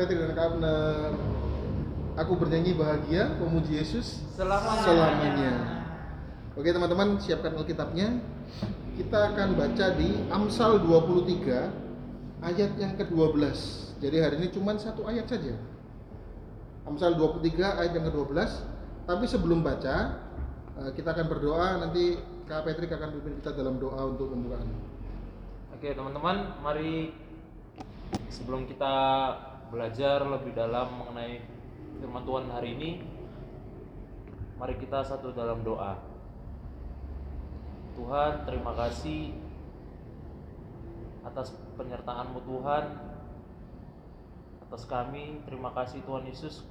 Petri 0.00 0.16
dan 0.16 0.32
Kak 0.32 0.56
Abner. 0.56 1.12
Aku 2.16 2.32
bernyanyi 2.40 2.72
bahagia 2.72 3.36
memuji 3.36 3.76
Yesus 3.76 4.24
Selamanya. 4.32 4.80
selamanya. 4.80 5.52
Oke 6.56 6.72
teman-teman 6.72 7.20
siapkan 7.20 7.52
Alkitabnya. 7.52 8.16
Kita 8.96 9.36
akan 9.36 9.60
baca 9.60 9.86
di 10.00 10.24
Amsal 10.32 10.80
23 10.88 12.40
ayat 12.40 12.80
yang 12.80 12.96
ke-12. 12.96 13.44
Jadi 14.00 14.16
hari 14.24 14.40
ini 14.40 14.48
cuma 14.48 14.72
satu 14.80 15.04
ayat 15.04 15.28
saja. 15.28 15.52
Amsal 16.88 17.20
23 17.20 17.60
ayat 17.60 17.92
yang 17.92 18.08
ke-12. 18.08 18.40
Tapi 19.04 19.24
sebelum 19.28 19.60
baca, 19.60 20.16
eh, 20.80 20.90
kita 20.96 21.12
akan 21.12 21.26
berdoa 21.28 21.76
nanti 21.76 22.16
Kak 22.48 22.64
Patrick 22.64 22.96
akan 22.96 23.20
pimpin 23.20 23.36
kita 23.44 23.52
dalam 23.52 23.76
doa 23.76 24.00
untuk 24.08 24.32
pembukaan. 24.32 24.64
Oke 25.76 25.92
teman-teman, 25.92 26.56
mari 26.64 27.12
sebelum 28.32 28.64
kita 28.64 28.96
belajar 29.70 30.26
lebih 30.26 30.50
dalam 30.52 30.98
mengenai 30.98 31.38
firman 32.02 32.26
Tuhan 32.26 32.46
hari 32.50 32.74
ini, 32.74 32.90
mari 34.58 34.74
kita 34.76 35.06
satu 35.06 35.30
dalam 35.30 35.62
doa. 35.62 35.94
Tuhan, 37.94 38.44
terima 38.50 38.74
kasih 38.74 39.30
atas 41.22 41.54
penyertaan-Mu 41.78 42.40
Tuhan, 42.42 42.84
atas 44.66 44.82
kami. 44.90 45.38
Terima 45.46 45.70
kasih 45.70 46.02
Tuhan 46.02 46.26
Yesus, 46.26 46.66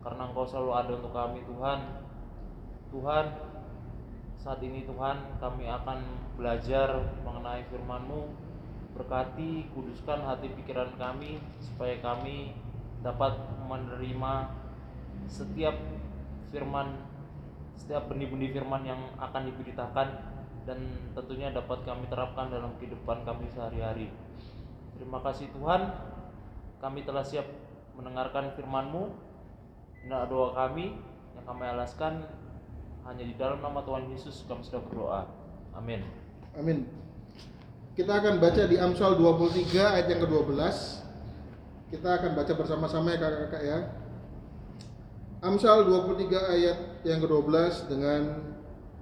karena 0.00 0.32
Engkau 0.32 0.48
selalu 0.48 0.72
ada 0.72 0.92
untuk 0.96 1.12
kami 1.12 1.44
Tuhan. 1.44 1.78
Tuhan, 2.90 3.26
saat 4.40 4.60
ini 4.64 4.88
Tuhan 4.88 5.36
kami 5.38 5.68
akan 5.68 5.98
belajar 6.40 7.04
mengenai 7.20 7.68
firman-Mu 7.68 8.49
Berkati, 8.96 9.70
kuduskan 9.72 10.26
hati 10.26 10.50
pikiran 10.54 10.90
kami 10.98 11.38
Supaya 11.62 11.98
kami 12.02 12.54
dapat 13.00 13.38
menerima 13.66 14.32
setiap 15.30 15.76
firman 16.50 17.00
Setiap 17.78 18.10
benih-benih 18.10 18.54
firman 18.54 18.82
yang 18.84 19.00
akan 19.16 19.48
diberitakan 19.50 20.08
Dan 20.68 20.78
tentunya 21.16 21.54
dapat 21.54 21.86
kami 21.86 22.06
terapkan 22.10 22.50
dalam 22.50 22.74
kehidupan 22.76 23.22
kami 23.24 23.46
sehari-hari 23.52 24.10
Terima 24.98 25.22
kasih 25.24 25.48
Tuhan 25.54 25.90
Kami 26.82 27.00
telah 27.06 27.24
siap 27.24 27.46
mendengarkan 27.96 28.52
firman-Mu 28.58 29.30
Inilah 30.00 30.24
doa 30.32 30.56
kami 30.56 30.96
yang 31.36 31.44
kami 31.44 31.64
alaskan 31.68 32.24
hanya 33.04 33.24
di 33.24 33.34
dalam 33.36 33.64
nama 33.64 33.80
Tuhan 33.80 34.12
Yesus 34.12 34.44
kami 34.44 34.60
sudah 34.60 34.80
berdoa. 34.84 35.22
Amin. 35.72 36.04
Amin. 36.56 36.84
Kita 37.98 38.22
akan 38.22 38.38
baca 38.38 38.62
di 38.70 38.76
Amsal 38.78 39.18
23 39.18 39.74
ayat 39.74 40.06
yang 40.06 40.20
ke-12. 40.22 40.62
Kita 41.90 42.08
akan 42.22 42.30
baca 42.38 42.52
bersama-sama 42.54 43.10
ya 43.10 43.18
kakak-kakak 43.18 43.62
ya. 43.66 43.78
Amsal 45.42 45.88
23 45.90 46.54
ayat 46.54 46.78
yang 47.02 47.18
ke-12 47.18 47.90
dengan 47.90 48.20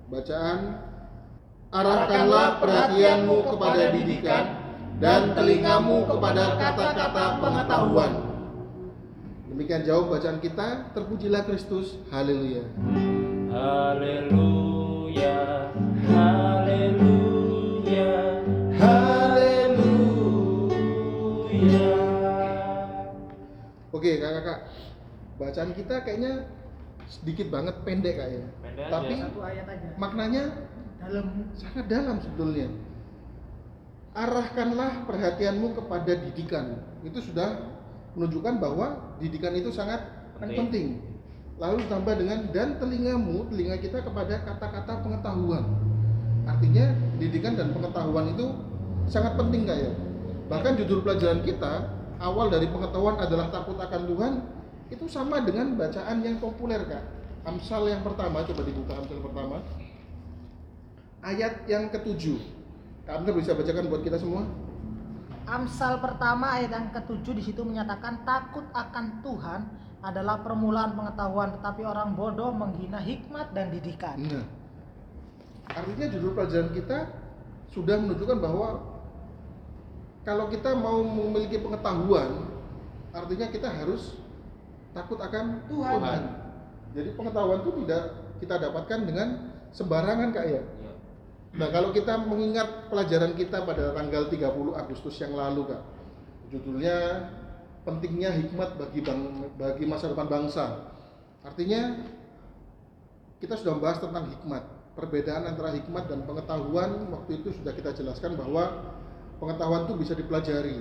bacaan 0.09 0.89
Arahkanlah 1.69 2.65
perhatianmu 2.65 3.45
kepada 3.45 3.93
didikan 3.93 4.57
dan 5.05 5.37
telingamu 5.37 6.09
kepada 6.09 6.57
kata-kata 6.57 7.45
pengetahuan. 7.45 8.13
Demikian 9.53 9.85
jauh 9.85 10.09
bacaan 10.09 10.41
kita. 10.41 10.97
Terpujilah 10.97 11.45
Kristus. 11.45 12.01
Haleluya. 12.09 12.65
Haleluya. 13.53 14.49
Haleluya. 15.13 15.88
Oke 23.99 24.23
kakak-kakak, 24.23 24.59
bacaan 25.43 25.71
kita 25.75 25.95
kayaknya 26.07 26.47
sedikit 27.11 27.51
banget 27.51 27.75
pendek 27.83 28.15
kak 28.15 28.29
ya. 28.31 28.45
Pendek 28.63 28.87
aja. 28.87 28.93
Tapi 28.95 29.15
satu 29.19 29.41
ayat 29.43 29.67
aja 29.67 29.89
maknanya 29.99 30.43
dalam 31.03 31.27
sangat 31.59 31.85
dalam 31.91 32.17
sebetulnya. 32.23 32.71
Arahkanlah 34.15 35.03
perhatianmu 35.11 35.75
kepada 35.75 36.15
didikan. 36.15 36.79
Itu 37.03 37.19
sudah 37.19 37.75
menunjukkan 38.15 38.55
bahwa 38.63 39.19
didikan 39.19 39.55
itu 39.59 39.75
sangat 39.75 40.15
Penting. 40.39 40.59
penting. 40.63 40.87
Lalu 41.59 41.83
ditambah 41.83 42.15
dengan 42.23 42.39
dan 42.55 42.79
telingamu, 42.79 43.51
telinga 43.51 43.83
kita 43.83 43.99
kepada 44.07 44.47
kata-kata 44.47 45.03
pengetahuan. 45.03 45.67
Artinya 46.47 46.95
didikan 47.19 47.59
dan 47.59 47.75
pengetahuan 47.75 48.31
itu 48.31 48.47
sangat 49.11 49.35
penting 49.35 49.67
kak 49.67 49.79
ya. 49.83 49.91
Bahkan 50.47 50.79
judul 50.79 51.03
pelajaran 51.03 51.43
kita 51.43 51.98
awal 52.19 52.51
dari 52.51 52.67
pengetahuan 52.71 53.17
adalah 53.19 53.51
takut 53.51 53.79
akan 53.79 54.03
Tuhan 54.07 54.33
itu 54.89 55.05
sama 55.07 55.43
dengan 55.45 55.79
bacaan 55.79 56.25
yang 56.25 56.43
populer 56.43 56.83
kak. 56.87 57.05
Amsal 57.47 57.89
yang 57.89 58.03
pertama 58.05 58.45
coba 58.45 58.63
dibuka 58.67 58.93
Amsal 58.99 59.19
pertama 59.23 59.57
ayat 61.23 61.65
yang 61.71 61.89
ketujuh. 61.89 62.39
Kak 63.09 63.25
bisa 63.25 63.57
bacakan 63.57 63.89
buat 63.89 64.03
kita 64.05 64.21
semua? 64.21 64.45
Amsal 65.49 65.97
pertama 66.05 66.61
ayat 66.61 66.77
yang 66.77 66.89
ketujuh 66.93 67.33
di 67.33 67.41
situ 67.41 67.65
menyatakan 67.65 68.21
takut 68.29 68.69
akan 68.77 69.25
Tuhan 69.25 69.61
adalah 70.05 70.45
permulaan 70.45 70.93
pengetahuan 70.93 71.57
tetapi 71.57 71.83
orang 71.89 72.13
bodoh 72.13 72.53
menghina 72.53 73.01
hikmat 73.01 73.51
dan 73.57 73.73
didikan. 73.73 74.21
Nah, 74.21 74.45
artinya 75.73 76.07
judul 76.13 76.37
pelajaran 76.37 76.71
kita 76.77 77.09
sudah 77.73 77.97
menunjukkan 77.97 78.39
bahwa 78.45 78.69
kalau 80.29 80.53
kita 80.53 80.77
mau 80.77 81.01
memiliki 81.01 81.57
pengetahuan, 81.57 82.53
artinya 83.17 83.49
kita 83.49 83.65
harus 83.73 84.21
takut 84.93 85.17
akan 85.17 85.65
Tuhan. 85.73 85.97
Tuhan. 85.97 86.23
Jadi 86.93 87.09
pengetahuan 87.17 87.65
itu 87.65 87.73
tidak 87.81 88.03
kita 88.37 88.61
dapatkan 88.61 89.09
dengan 89.09 89.29
sembarangan 89.73 90.29
kak 90.37 90.45
ya. 90.45 90.61
Ya. 90.61 90.93
Nah 91.57 91.69
kalau 91.73 91.97
kita 91.97 92.21
mengingat 92.29 92.93
pelajaran 92.93 93.33
kita 93.41 93.65
pada 93.65 93.97
tanggal 93.97 94.29
30 94.29 94.77
Agustus 94.77 95.17
yang 95.17 95.33
lalu 95.33 95.73
kak, 95.73 95.81
judulnya 96.53 96.97
pentingnya 97.89 98.29
hikmat 98.37 98.77
bagi 98.77 99.01
bang, 99.01 99.49
bagi 99.57 99.89
masa 99.89 100.13
depan 100.13 100.29
bangsa. 100.29 100.93
Artinya 101.41 102.05
kita 103.41 103.57
sudah 103.57 103.81
membahas 103.81 104.05
tentang 104.05 104.29
hikmat, 104.29 104.93
perbedaan 104.93 105.49
antara 105.49 105.73
hikmat 105.73 106.05
dan 106.05 106.21
pengetahuan 106.29 107.09
waktu 107.17 107.41
itu 107.41 107.57
sudah 107.57 107.73
kita 107.73 107.97
jelaskan 107.97 108.37
bahwa 108.37 108.93
pengetahuan 109.39 109.87
itu 109.87 109.95
bisa 109.99 110.13
dipelajari. 110.15 110.79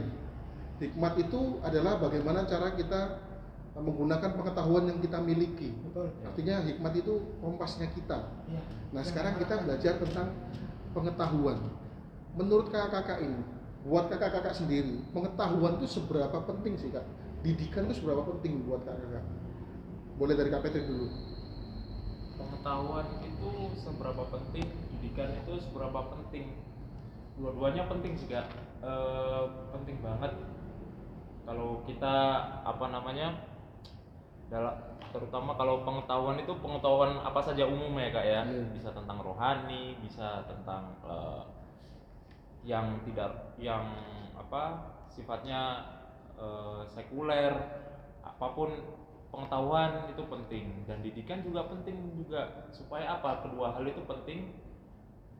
Hikmat 0.77 1.13
itu 1.17 1.57
adalah 1.65 1.97
bagaimana 1.97 2.45
cara 2.45 2.77
kita 2.77 3.21
menggunakan 3.77 4.33
pengetahuan 4.33 4.89
yang 4.89 4.99
kita 5.01 5.21
miliki. 5.21 5.73
Betul. 5.89 6.09
Artinya 6.25 6.65
hikmat 6.65 6.93
itu 6.97 7.13
kompasnya 7.41 7.89
kita. 7.93 8.25
Iya. 8.49 8.61
Nah 8.93 9.01
Yang 9.01 9.09
sekarang 9.13 9.33
kita 9.37 9.53
belajar 9.61 9.93
tentang 10.01 10.27
pengetahuan. 10.93 11.57
Menurut 12.37 12.69
kakak-kakak 12.69 13.25
ini, 13.25 13.41
buat 13.85 14.09
kakak-kakak 14.09 14.53
sendiri, 14.53 15.01
pengetahuan 15.13 15.81
itu 15.81 15.87
seberapa 15.89 16.37
penting 16.45 16.77
sih 16.77 16.89
kak? 16.93 17.05
Didikan 17.41 17.89
itu 17.89 18.01
seberapa 18.01 18.25
penting 18.25 18.65
buat 18.65 18.85
kakak-kakak? 18.85 19.25
Boleh 20.17 20.33
dari 20.33 20.49
Kak 20.49 20.65
Petri 20.65 20.81
dulu. 20.81 21.13
Pengetahuan 22.37 23.05
itu 23.21 23.49
seberapa 23.77 24.23
penting, 24.33 24.65
didikan 24.97 25.29
itu 25.45 25.61
seberapa 25.61 26.09
penting. 26.09 26.57
Dua-duanya 27.37 27.85
penting 27.85 28.17
sih 28.17 28.27
kak. 28.27 28.49
Eh, 28.81 29.43
penting 29.69 30.01
banget. 30.01 30.33
Kalau 31.45 31.85
kita 31.85 32.15
apa 32.65 32.85
namanya 32.91 33.31
dalam 34.51 34.73
terutama 35.11 35.55
kalau 35.55 35.87
pengetahuan 35.87 36.35
itu 36.39 36.51
pengetahuan 36.59 37.23
apa 37.23 37.39
saja 37.39 37.63
umum 37.63 37.95
ya 37.95 38.11
kak 38.11 38.25
ya 38.27 38.41
Iya. 38.43 38.63
bisa 38.75 38.89
tentang 38.91 39.23
rohani 39.23 39.95
bisa 40.03 40.43
tentang 40.43 40.91
eh, 41.07 41.43
yang 42.67 42.99
tidak 43.07 43.55
yang 43.55 43.87
apa 44.35 44.91
sifatnya 45.07 45.83
eh, 46.35 46.83
sekuler 46.91 47.55
apa 48.23 48.47
pun 48.51 48.69
pengetahuan 49.31 50.11
itu 50.11 50.23
penting 50.27 50.83
dan 50.87 50.99
didikan 50.99 51.39
juga 51.43 51.67
penting 51.71 51.95
juga 52.15 52.67
supaya 52.75 53.19
apa 53.19 53.47
kedua 53.47 53.75
hal 53.75 53.83
itu 53.87 54.03
penting 54.03 54.51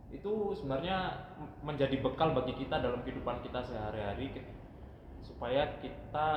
itu 0.07 0.56
sebenarnya 0.56 1.27
menjadi 1.59 2.00
bekal 2.00 2.31
bagi 2.31 2.56
kita 2.56 2.80
dalam 2.80 3.04
kehidupan 3.04 3.44
kita 3.44 3.59
sehari-hari 3.59 4.39
supaya 5.19 5.68
kita 5.83 6.27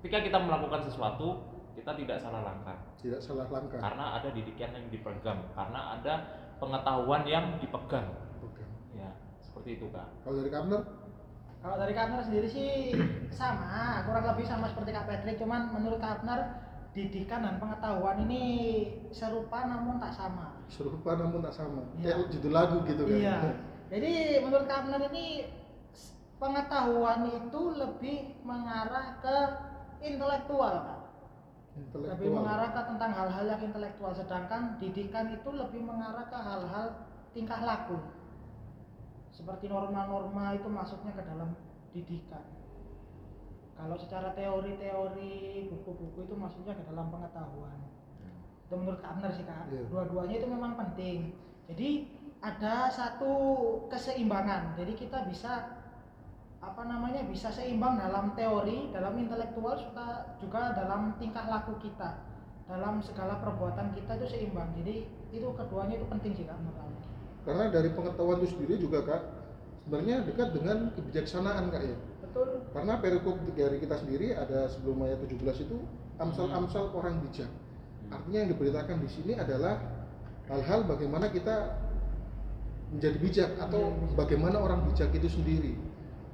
ketika 0.00 0.18
kita 0.24 0.38
melakukan 0.40 0.88
sesuatu 0.88 1.52
kita 1.72 1.92
tidak 1.96 2.18
salah 2.20 2.44
langkah. 2.44 2.76
Tidak 3.00 3.20
salah 3.20 3.48
langkah. 3.48 3.80
Karena 3.80 4.20
ada 4.20 4.28
didikan 4.32 4.72
yang 4.76 4.86
dipegang 4.92 5.40
karena 5.56 5.80
ada 5.98 6.14
pengetahuan 6.60 7.22
yang 7.28 7.56
dipegang. 7.60 8.08
Oke. 8.44 8.64
ya 8.96 9.08
seperti 9.40 9.80
itu 9.80 9.86
kak. 9.92 10.08
Kalau 10.24 10.36
dari 10.40 10.50
Kapner 10.52 10.82
Kalau 11.62 11.76
dari 11.78 11.92
Kapner 11.94 12.22
sendiri 12.24 12.48
sih 12.50 12.70
sama, 13.38 14.02
kurang 14.08 14.26
lebih 14.34 14.46
sama 14.48 14.66
seperti 14.66 14.90
Kak 14.90 15.06
Patrick, 15.06 15.38
cuman 15.38 15.70
menurut 15.70 16.02
Kapner 16.02 16.61
didikan 16.92 17.40
dan 17.40 17.56
pengetahuan 17.56 18.20
ini 18.28 18.42
serupa 19.08 19.64
namun 19.64 19.96
tak 19.96 20.12
sama. 20.12 20.60
serupa 20.68 21.16
namun 21.16 21.40
tak 21.40 21.56
sama 21.56 21.80
Iya. 21.96 22.16
kayak 22.16 22.28
judul 22.36 22.52
lagu 22.52 22.76
gitu 22.84 23.02
kan 23.08 23.16
Iya. 23.16 23.36
Jadi 23.92 24.12
menurut 24.40 24.64
Kapner 24.68 25.02
ini 25.12 25.52
pengetahuan 26.40 27.28
itu 27.28 27.60
lebih 27.76 28.40
mengarah 28.40 29.20
ke 29.20 29.36
intelektual. 30.00 31.04
Lebih 31.76 31.92
intelektual 31.92 32.32
mengarah 32.40 32.68
ke 32.72 32.80
tentang 32.88 33.12
hal-hal 33.12 33.44
yang 33.52 33.62
intelektual, 33.62 34.12
sedangkan 34.16 34.80
didikan 34.80 35.28
itu 35.32 35.48
lebih 35.52 35.80
mengarah 35.84 36.24
ke 36.24 36.36
hal-hal 36.36 36.86
tingkah 37.32 37.60
laku. 37.60 38.00
Seperti 39.32 39.68
norma-norma 39.68 40.56
itu 40.56 40.68
masuknya 40.68 41.12
ke 41.16 41.22
dalam 41.24 41.52
didikan. 41.92 42.44
Kalau 43.82 43.98
secara 43.98 44.30
teori-teori 44.38 45.66
buku-buku 45.66 46.22
itu 46.22 46.34
masuknya 46.38 46.78
ke 46.78 46.86
dalam 46.86 47.10
pengetahuan. 47.10 47.82
Itu 48.70 48.78
menurut 48.78 49.02
Kak 49.02 49.18
Abner 49.18 49.30
sih 49.34 49.42
Kak. 49.42 49.66
Iya. 49.74 49.90
Dua-duanya 49.90 50.38
itu 50.38 50.46
memang 50.46 50.78
penting. 50.78 51.34
Jadi 51.66 51.90
ada 52.38 52.86
satu 52.86 53.34
keseimbangan. 53.90 54.78
Jadi 54.78 54.94
kita 54.94 55.26
bisa 55.26 55.82
apa 56.62 56.82
namanya 56.86 57.26
bisa 57.26 57.50
seimbang 57.50 57.98
dalam 57.98 58.38
teori, 58.38 58.94
dalam 58.94 59.18
intelektual, 59.18 59.74
juga 59.74 60.38
juga 60.38 60.70
dalam 60.78 61.18
tingkah 61.18 61.50
laku 61.50 61.74
kita, 61.82 62.22
dalam 62.70 63.02
segala 63.02 63.42
perbuatan 63.42 63.98
kita 63.98 64.14
itu 64.22 64.26
seimbang. 64.30 64.70
Jadi 64.78 65.10
itu 65.32 65.48
keduanya 65.58 65.98
itu 65.98 66.06
penting 66.06 66.32
sih 66.36 66.44
kak 66.44 66.54
menurut 66.60 66.78
aku. 66.78 66.92
karena 67.42 67.64
dari 67.74 67.90
pengetahuan 67.90 68.38
itu 68.38 68.48
sendiri 68.54 68.74
juga 68.78 68.98
kak 69.02 69.22
sebenarnya 69.82 70.16
dekat 70.22 70.48
dengan 70.54 70.76
kebijaksanaan 70.94 71.64
kak 71.74 71.82
ya 71.82 71.96
Betul. 72.32 72.64
karena 72.72 72.96
perikop 72.96 73.36
dari 73.52 73.76
kita 73.76 74.00
sendiri 74.00 74.32
ada 74.32 74.64
sebelum 74.72 75.04
ayat 75.04 75.20
17 75.20 75.68
itu 75.68 75.76
amsal-amsal 76.16 76.96
orang 76.96 77.20
bijak 77.28 77.52
artinya 78.08 78.38
yang 78.40 78.50
diberitakan 78.56 78.96
di 79.04 79.08
sini 79.12 79.32
adalah 79.36 79.76
hal-hal 80.48 80.88
bagaimana 80.88 81.28
kita 81.28 81.76
menjadi 82.92 83.16
bijak 83.20 83.50
atau 83.60 83.92
bijak. 83.92 84.16
bagaimana 84.16 84.56
orang 84.64 84.80
bijak 84.88 85.12
itu 85.12 85.28
sendiri 85.28 85.76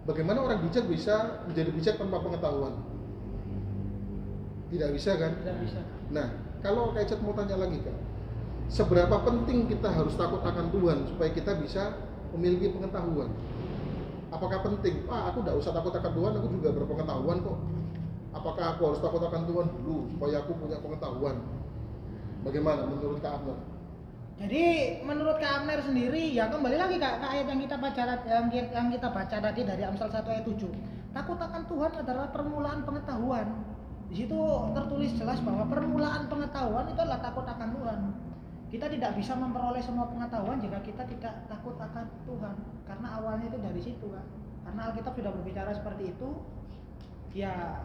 bagaimana 0.06 0.46
orang 0.46 0.62
bijak 0.62 0.86
bisa 0.86 1.42
menjadi 1.50 1.70
bijak 1.74 1.94
tanpa 1.98 2.22
pengetahuan 2.22 2.78
tidak 4.68 4.90
bisa 4.94 5.10
kan 5.16 5.32
Tidak 5.40 5.56
bisa. 5.64 5.80
Nah, 6.12 6.26
kalau 6.60 6.92
Kak 6.92 7.08
Ecet 7.08 7.20
mau 7.24 7.32
tanya 7.32 7.56
lagi 7.56 7.80
Kak, 7.80 7.96
seberapa 8.68 9.16
penting 9.24 9.68
kita 9.68 9.88
harus 9.88 10.12
takut 10.16 10.44
akan 10.44 10.68
Tuhan 10.68 10.98
supaya 11.08 11.30
kita 11.32 11.56
bisa 11.56 11.96
memiliki 12.36 12.68
pengetahuan? 12.76 13.32
Apakah 14.28 14.58
penting? 14.60 15.08
Ah, 15.08 15.32
aku 15.32 15.40
tidak 15.40 15.56
usah 15.56 15.72
takut 15.72 15.92
akan 15.96 16.12
Tuhan, 16.12 16.32
aku 16.36 16.48
juga 16.52 16.68
berpengetahuan 16.76 17.38
kok. 17.40 17.58
Apakah 18.36 18.64
aku 18.76 18.82
harus 18.92 19.00
takut 19.00 19.22
akan 19.24 19.42
Tuhan 19.48 19.66
dulu 19.80 19.96
supaya 20.12 20.36
aku 20.44 20.52
punya 20.60 20.76
pengetahuan? 20.84 21.36
Bagaimana 22.44 22.84
menurut 22.84 23.18
Kak 23.24 23.40
Abner? 23.40 23.58
Jadi 24.38 24.64
menurut 25.02 25.42
Kak 25.42 25.64
Amner 25.64 25.82
sendiri 25.82 26.30
ya 26.30 26.46
kembali 26.46 26.78
lagi 26.78 26.96
Kak 27.02 27.18
ke 27.18 27.26
ayat 27.26 27.46
yang 27.50 27.58
kita 27.58 27.74
baca 27.74 28.02
yang, 28.22 28.46
yang 28.54 28.88
kita 28.94 29.08
baca 29.10 29.36
tadi 29.42 29.60
dari 29.66 29.82
Amsal 29.82 30.14
1 30.14 30.22
ayat 30.22 30.46
7. 30.46 31.10
Takut 31.10 31.38
akan 31.40 31.62
Tuhan 31.66 31.92
adalah 31.98 32.26
permulaan 32.30 32.86
pengetahuan. 32.86 33.48
Di 34.06 34.24
situ 34.24 34.38
tertulis 34.78 35.10
jelas 35.18 35.42
bahwa 35.42 35.66
permulaan 35.66 36.30
pengetahuan 36.30 36.86
itu 36.86 37.00
adalah 37.02 37.18
takut 37.18 37.42
akan 37.50 37.68
Tuhan. 37.74 37.98
Kita 38.68 38.84
tidak 38.92 39.16
bisa 39.16 39.32
memperoleh 39.32 39.80
semua 39.80 40.12
pengetahuan 40.12 40.60
jika 40.60 40.84
kita 40.84 41.02
tidak 41.08 41.34
takut 41.48 41.72
akan 41.80 42.04
Tuhan 42.28 42.54
karena 42.84 43.08
awalnya 43.16 43.48
itu 43.48 43.58
dari 43.64 43.80
situ 43.80 44.06
kan. 44.12 44.26
Karena 44.68 44.80
Alkitab 44.92 45.16
sudah 45.16 45.32
berbicara 45.32 45.72
seperti 45.72 46.12
itu. 46.12 46.28
Ya 47.32 47.80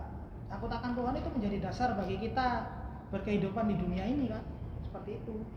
takut 0.51 0.67
akan 0.67 0.91
Tuhan 0.91 1.13
itu 1.15 1.29
menjadi 1.31 1.57
dasar 1.71 1.95
bagi 1.95 2.19
kita 2.19 2.67
berkehidupan 3.15 3.71
di 3.71 3.75
dunia 3.79 4.03
ini 4.03 4.27
kan. 4.27 4.43
Seperti 4.83 5.23
itu. 5.23 5.47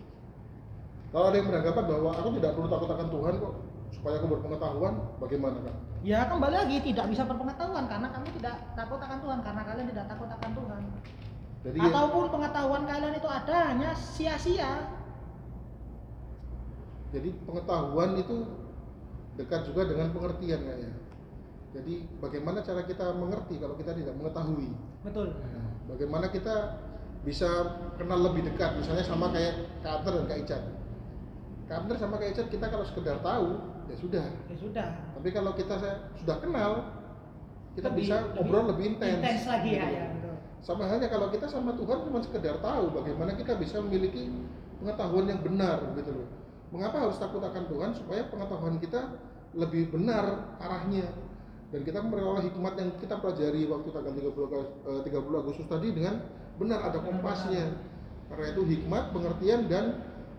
Kalau 1.11 1.27
ada 1.31 1.37
yang 1.39 1.49
beranggapan 1.51 1.85
bahwa 1.91 2.11
aku 2.15 2.29
tidak 2.39 2.51
perlu 2.55 2.69
takut 2.71 2.91
akan 2.91 3.09
Tuhan 3.11 3.35
kok, 3.39 3.55
supaya 3.95 4.15
aku 4.19 4.27
berpengetahuan, 4.31 4.95
bagaimana 5.23 5.59
Kak? 5.63 5.77
Ya 6.07 6.23
kembali 6.31 6.55
lagi 6.55 6.77
tidak 6.87 7.07
bisa 7.11 7.23
berpengetahuan 7.27 7.85
karena 7.91 8.09
kami 8.15 8.29
tidak 8.39 8.55
takut 8.79 9.01
akan 9.03 9.19
Tuhan 9.19 9.39
karena 9.43 9.63
kalian 9.67 9.87
tidak 9.91 10.07
takut 10.07 10.29
akan 10.31 10.51
Tuhan. 10.55 10.83
Jadi 11.67 11.79
Ataupun 11.83 12.25
pengetahuan 12.31 12.83
kalian 12.87 13.15
itu 13.19 13.27
ada 13.27 13.57
hanya 13.75 13.91
sia-sia. 13.91 14.96
Jadi 17.11 17.29
pengetahuan 17.43 18.15
itu 18.15 18.37
dekat 19.37 19.63
juga 19.65 19.87
dengan 19.87 20.11
pengertian 20.11 20.61
ya. 20.63 20.91
Jadi 21.73 21.95
bagaimana 22.19 22.61
cara 22.61 22.83
kita 22.83 23.13
mengerti 23.13 23.59
kalau 23.59 23.77
kita 23.77 23.93
tidak 23.93 24.17
mengetahui? 24.17 24.73
Betul. 25.03 25.29
Nah, 25.37 25.71
bagaimana 25.87 26.27
kita 26.29 26.81
bisa 27.21 27.49
kenal 27.95 28.23
lebih 28.23 28.47
dekat 28.47 28.79
misalnya 28.79 29.03
sama 29.03 29.29
kayak 29.29 29.59
Abner 29.83 30.15
dan 30.15 30.27
Kak 30.27 30.39
Icat 30.41 30.63
Abner 31.67 31.99
sama 31.99 32.15
Kak 32.17 32.31
Icat 32.31 32.47
kita 32.47 32.71
kalau 32.71 32.87
sekedar 32.87 33.19
tahu 33.19 33.59
ya 33.91 33.97
sudah 33.99 34.27
Ya 34.47 34.55
sudah. 34.55 34.87
tapi 35.11 35.29
kalau 35.31 35.51
kita 35.53 35.75
sudah 36.15 36.37
kenal 36.39 36.87
kita 37.75 37.91
Lebih- 37.91 37.99
bisa 38.01 38.17
ngobrol 38.31 38.71
lebih 38.71 38.95
intens 38.95 39.19
Intens 39.19 39.43
lagi 39.45 39.71
ya, 39.75 39.83
Gitu. 39.83 39.91
ya 39.93 40.05
betul. 40.13 40.35
sama 40.63 40.83
halnya 40.87 41.09
kalau 41.11 41.27
kita 41.29 41.47
sama 41.47 41.75
Tuhan 41.75 41.99
cuma 42.01 42.19
sekedar 42.23 42.57
tahu 42.59 42.85
bagaimana 42.95 43.35
kita 43.35 43.53
bisa 43.59 43.77
memiliki 43.83 44.31
pengetahuan 44.79 45.27
yang 45.27 45.41
benar 45.43 45.83
gitu 45.99 46.11
loh 46.15 46.29
mengapa 46.71 46.97
harus 46.99 47.17
takut 47.17 47.41
akan 47.41 47.65
Tuhan 47.67 47.91
supaya 47.95 48.27
pengetahuan 48.27 48.77
kita 48.77 49.01
lebih 49.55 49.89
benar 49.89 50.57
arahnya 50.59 51.07
dan 51.71 51.81
kita 51.83 51.99
memperoleh 51.99 52.47
hikmat 52.47 52.75
yang 52.77 52.91
kita 52.97 53.19
pelajari 53.19 53.67
waktu 53.67 53.89
tanggal 53.91 54.13
30, 54.13 54.47
Agustus- 54.47 54.75
eh, 54.87 55.01
30 55.03 55.39
Agustus 55.41 55.67
tadi 55.67 55.89
dengan 55.91 56.15
benar 56.57 56.81
ada 56.85 56.99
kompasnya 57.01 57.75
karena 58.27 58.47
itu 58.51 58.63
hikmat 58.65 59.05
pengertian 59.11 59.61
dan 59.67 59.85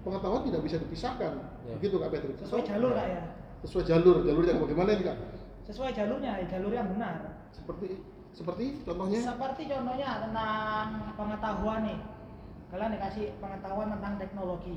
pengetahuan 0.03 0.43
tidak 0.43 0.61
bisa 0.63 0.77
dipisahkan 0.77 1.33
Ya. 1.67 1.75
begitu 1.75 1.99
Kak 1.99 2.09
Patrick 2.09 2.39
Sesuai 2.39 2.63
jalur 2.63 2.91
Kak 2.95 3.07
ya. 3.07 3.21
sesuai 3.59 3.83
jalur 3.85 4.15
jalur 4.23 4.43
yang 4.45 4.59
bagaimana 4.63 4.89
ini 4.95 5.03
Kak 5.03 5.17
Sesuai 5.67 5.91
jalurnya, 5.91 6.31
ya, 6.39 6.45
jalur 6.47 6.71
yang 6.71 6.87
benar. 6.95 7.15
seperti 7.51 7.99
seperti 8.31 8.65
contohnya 8.87 9.19
Seperti 9.19 9.63
contohnya 9.67 10.09
tentang 10.23 10.87
pengetahuan 11.17 11.79
nih. 11.83 11.99
Kalian 12.69 12.91
dikasih 12.93 13.25
pengetahuan 13.39 13.87
tentang 13.97 14.13
teknologi. 14.15 14.75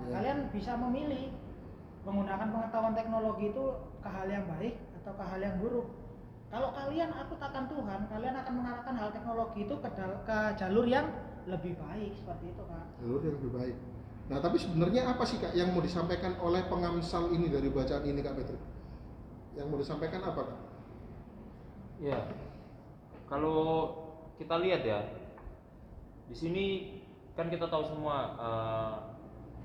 Nah, 0.00 0.06
Ya. 0.08 0.12
kalian 0.16 0.38
bisa 0.48 0.72
memilih 0.80 1.28
menggunakan 2.08 2.48
pengetahuan 2.48 2.94
teknologi 2.96 3.52
itu 3.52 3.64
ke 4.00 4.08
hal 4.08 4.26
yang 4.32 4.48
baik 4.48 4.80
atau 5.02 5.12
ke 5.12 5.24
hal 5.28 5.40
yang 5.44 5.56
buruk. 5.60 5.86
Kalau 6.50 6.72
kalian 6.72 7.12
takut 7.12 7.38
akan 7.38 7.64
Tuhan, 7.68 8.00
kalian 8.10 8.34
akan 8.40 8.52
mengarahkan 8.58 8.94
hal 8.96 9.08
teknologi 9.12 9.68
itu 9.68 9.74
ke, 9.78 9.88
ke 10.26 10.38
jalur 10.56 10.86
yang 10.88 11.06
lebih 11.46 11.76
baik 11.78 12.16
seperti 12.16 12.50
itu 12.50 12.62
kak. 12.64 12.84
jalur 12.98 13.20
yang 13.22 13.34
lebih 13.38 13.52
baik. 13.54 13.76
Nah, 14.30 14.38
tapi 14.38 14.56
sebenarnya 14.62 15.10
apa 15.10 15.26
sih 15.26 15.42
Kak 15.42 15.58
yang 15.58 15.74
mau 15.74 15.82
disampaikan 15.82 16.38
oleh 16.38 16.62
pengamsal 16.70 17.34
ini 17.34 17.50
dari 17.50 17.66
bacaan 17.66 18.06
ini 18.06 18.22
Kak 18.22 18.38
Patrick? 18.38 18.62
Yang 19.58 19.66
mau 19.66 19.78
disampaikan 19.82 20.22
apa 20.22 20.40
Kak? 20.46 20.58
Ya, 21.98 22.30
kalau 23.26 23.90
kita 24.38 24.62
lihat 24.62 24.86
ya, 24.86 25.02
di 26.30 26.36
sini 26.38 26.66
kan 27.34 27.50
kita 27.50 27.66
tahu 27.66 27.82
semua 27.82 28.16
eh, 28.38 28.94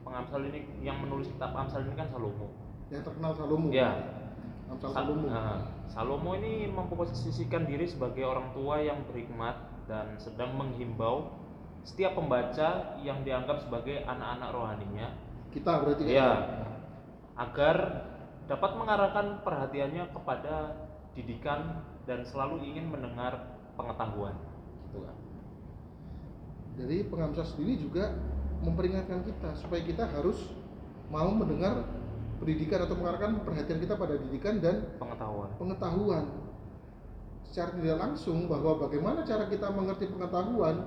pengamsal 0.05 0.45
ini 0.45 0.61
yang 0.79 1.01
menulis 1.01 1.27
kitab 1.27 1.51
Amsal 1.51 1.83
ini 1.83 1.97
kan 1.97 2.07
Salomo. 2.07 2.53
Yang 2.87 3.09
terkenal 3.09 3.33
Salomo. 3.33 3.67
Ya, 3.73 3.89
Amsal 4.69 4.89
Sa- 4.93 5.01
Salomo. 5.01 5.25
nah, 5.25 5.57
Salomo 5.89 6.31
ini 6.37 6.69
memposisikan 6.69 7.65
diri 7.65 7.89
sebagai 7.89 8.21
orang 8.23 8.53
tua 8.53 8.77
yang 8.79 9.01
berhikmat 9.09 9.57
dan 9.85 10.13
sedang 10.17 10.53
menghimbau 10.53 11.33
setiap 11.81 12.17
pembaca 12.17 12.97
yang 13.01 13.21
dianggap 13.21 13.61
sebagai 13.61 14.01
anak-anak 14.01 14.49
rohaninya 14.49 15.07
Kita 15.53 15.85
berarti 15.85 16.01
Kak? 16.01 16.09
ya 16.09 16.29
agar 17.37 17.77
dapat 18.45 18.71
mengarahkan 18.73 19.45
perhatiannya 19.45 20.09
kepada 20.09 20.73
didikan 21.13 21.85
dan 22.05 22.25
selalu 22.25 22.65
ingin 22.65 22.89
mendengar 22.89 23.37
pengetahuan 23.77 24.33
gitu 24.89 25.05
kan 25.05 25.13
Jadi 26.75 27.07
pengamsal 27.07 27.45
sendiri 27.45 27.77
juga 27.79 28.17
memperingatkan 28.63 29.25
kita 29.25 29.49
supaya 29.57 29.81
kita 29.83 30.07
harus 30.07 30.53
mau 31.11 31.29
mendengar 31.33 31.83
pendidikan 32.39 32.83
atau 32.83 32.95
mengarahkan 32.99 33.41
perhatian 33.43 33.79
kita 33.79 33.95
pada 33.95 34.19
didikan 34.19 34.59
dan 34.59 34.85
pengetahuan. 34.99 35.49
pengetahuan. 35.57 36.25
secara 37.45 37.71
tidak 37.79 37.97
langsung 38.01 38.51
bahwa 38.51 38.83
bagaimana 38.83 39.23
cara 39.23 39.47
kita 39.47 39.71
mengerti 39.71 40.11
pengetahuan 40.11 40.83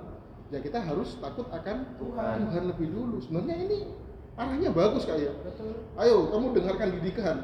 ya 0.48 0.58
kita 0.60 0.80
harus 0.80 1.16
takut 1.20 1.48
akan 1.48 1.96
Tuhan. 1.96 2.36
Tuhan 2.48 2.64
lebih 2.72 2.88
dulu. 2.92 3.16
Sebenarnya 3.20 3.56
ini 3.68 3.78
arahnya 4.36 4.70
bagus 4.72 5.04
kayak 5.04 5.32
betul. 5.44 5.72
Ayo 5.96 6.28
kamu 6.32 6.46
dengarkan 6.56 6.88
didikan. 7.00 7.36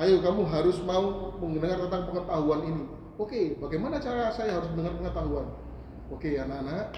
Ayo 0.00 0.22
kamu 0.24 0.48
harus 0.48 0.80
mau 0.84 1.34
mendengar 1.40 1.76
tentang 1.88 2.08
pengetahuan 2.08 2.60
ini. 2.68 2.84
Oke 3.20 3.56
bagaimana 3.60 4.00
cara 4.00 4.32
saya 4.32 4.60
harus 4.60 4.68
mendengar 4.72 4.96
pengetahuan? 4.96 5.46
Oke 6.08 6.40
anak-anak 6.40 6.96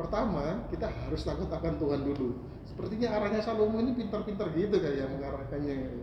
pertama 0.00 0.64
kita 0.72 0.88
harus 0.88 1.20
takut 1.20 1.52
akan 1.52 1.76
Tuhan 1.76 2.00
dulu. 2.08 2.40
Sepertinya 2.64 3.20
arahnya 3.20 3.44
Salomo 3.44 3.76
ini 3.84 3.92
pintar-pintar 3.92 4.48
gitu 4.56 4.80
kayak 4.80 5.12
mengarahkannya. 5.12 6.00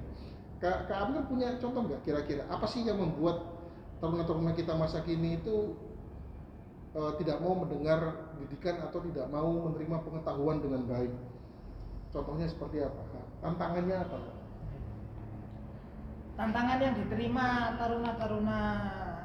Kak, 0.62 0.86
Kak 0.86 0.98
Abner 1.10 1.26
punya 1.26 1.58
contoh 1.58 1.82
nggak 1.90 2.02
kira-kira? 2.06 2.46
Apa 2.50 2.70
sih 2.70 2.86
yang 2.86 3.02
membuat 3.02 3.42
taruna-taruna 3.98 4.54
kita 4.54 4.78
masa 4.78 5.02
kini 5.02 5.42
itu 5.42 5.74
eh, 6.94 7.12
tidak 7.18 7.42
mau 7.42 7.58
mendengar 7.58 8.30
didikan 8.38 8.86
atau 8.86 9.02
tidak 9.02 9.26
mau 9.34 9.50
menerima 9.70 9.98
pengetahuan 10.06 10.62
dengan 10.62 10.82
baik? 10.86 11.14
Contohnya 12.14 12.46
seperti 12.50 12.86
apa? 12.86 13.02
Tantangannya 13.42 13.98
apa? 13.98 14.18
Tantangan 16.38 16.78
yang 16.78 16.94
diterima 17.02 17.78
taruna-taruna 17.82 18.62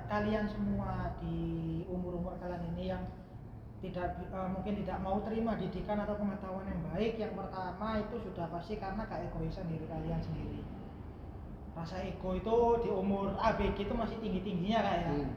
kalian 0.09 0.49
semua 0.49 1.17
di 1.21 1.41
umur-umur 1.89 2.37
kalian 2.41 2.73
ini 2.77 2.93
yang 2.93 3.05
tidak 3.83 4.15
eh, 4.31 4.49
mungkin 4.55 4.79
tidak 4.87 4.99
mau 5.03 5.19
terima 5.27 5.59
didikan 5.59 5.99
atau 5.99 6.15
pengetahuan 6.15 6.71
yang 6.71 6.81
baik 6.95 7.19
yang 7.19 7.35
pertama 7.35 7.99
itu 7.99 8.15
sudah 8.23 8.47
pasti 8.47 8.79
karena 8.79 9.03
keegoisan 9.11 9.67
diri 9.67 9.85
kalian 9.91 10.23
sendiri. 10.23 10.63
Rasa 11.75 11.99
ego 12.07 12.39
itu 12.39 12.57
di 12.87 12.91
umur 12.95 13.35
ABG 13.35 13.91
itu 13.91 13.95
masih 13.97 14.23
tinggi-tingginya 14.23 14.81
kayak 14.87 15.07
Hmm. 15.11 15.35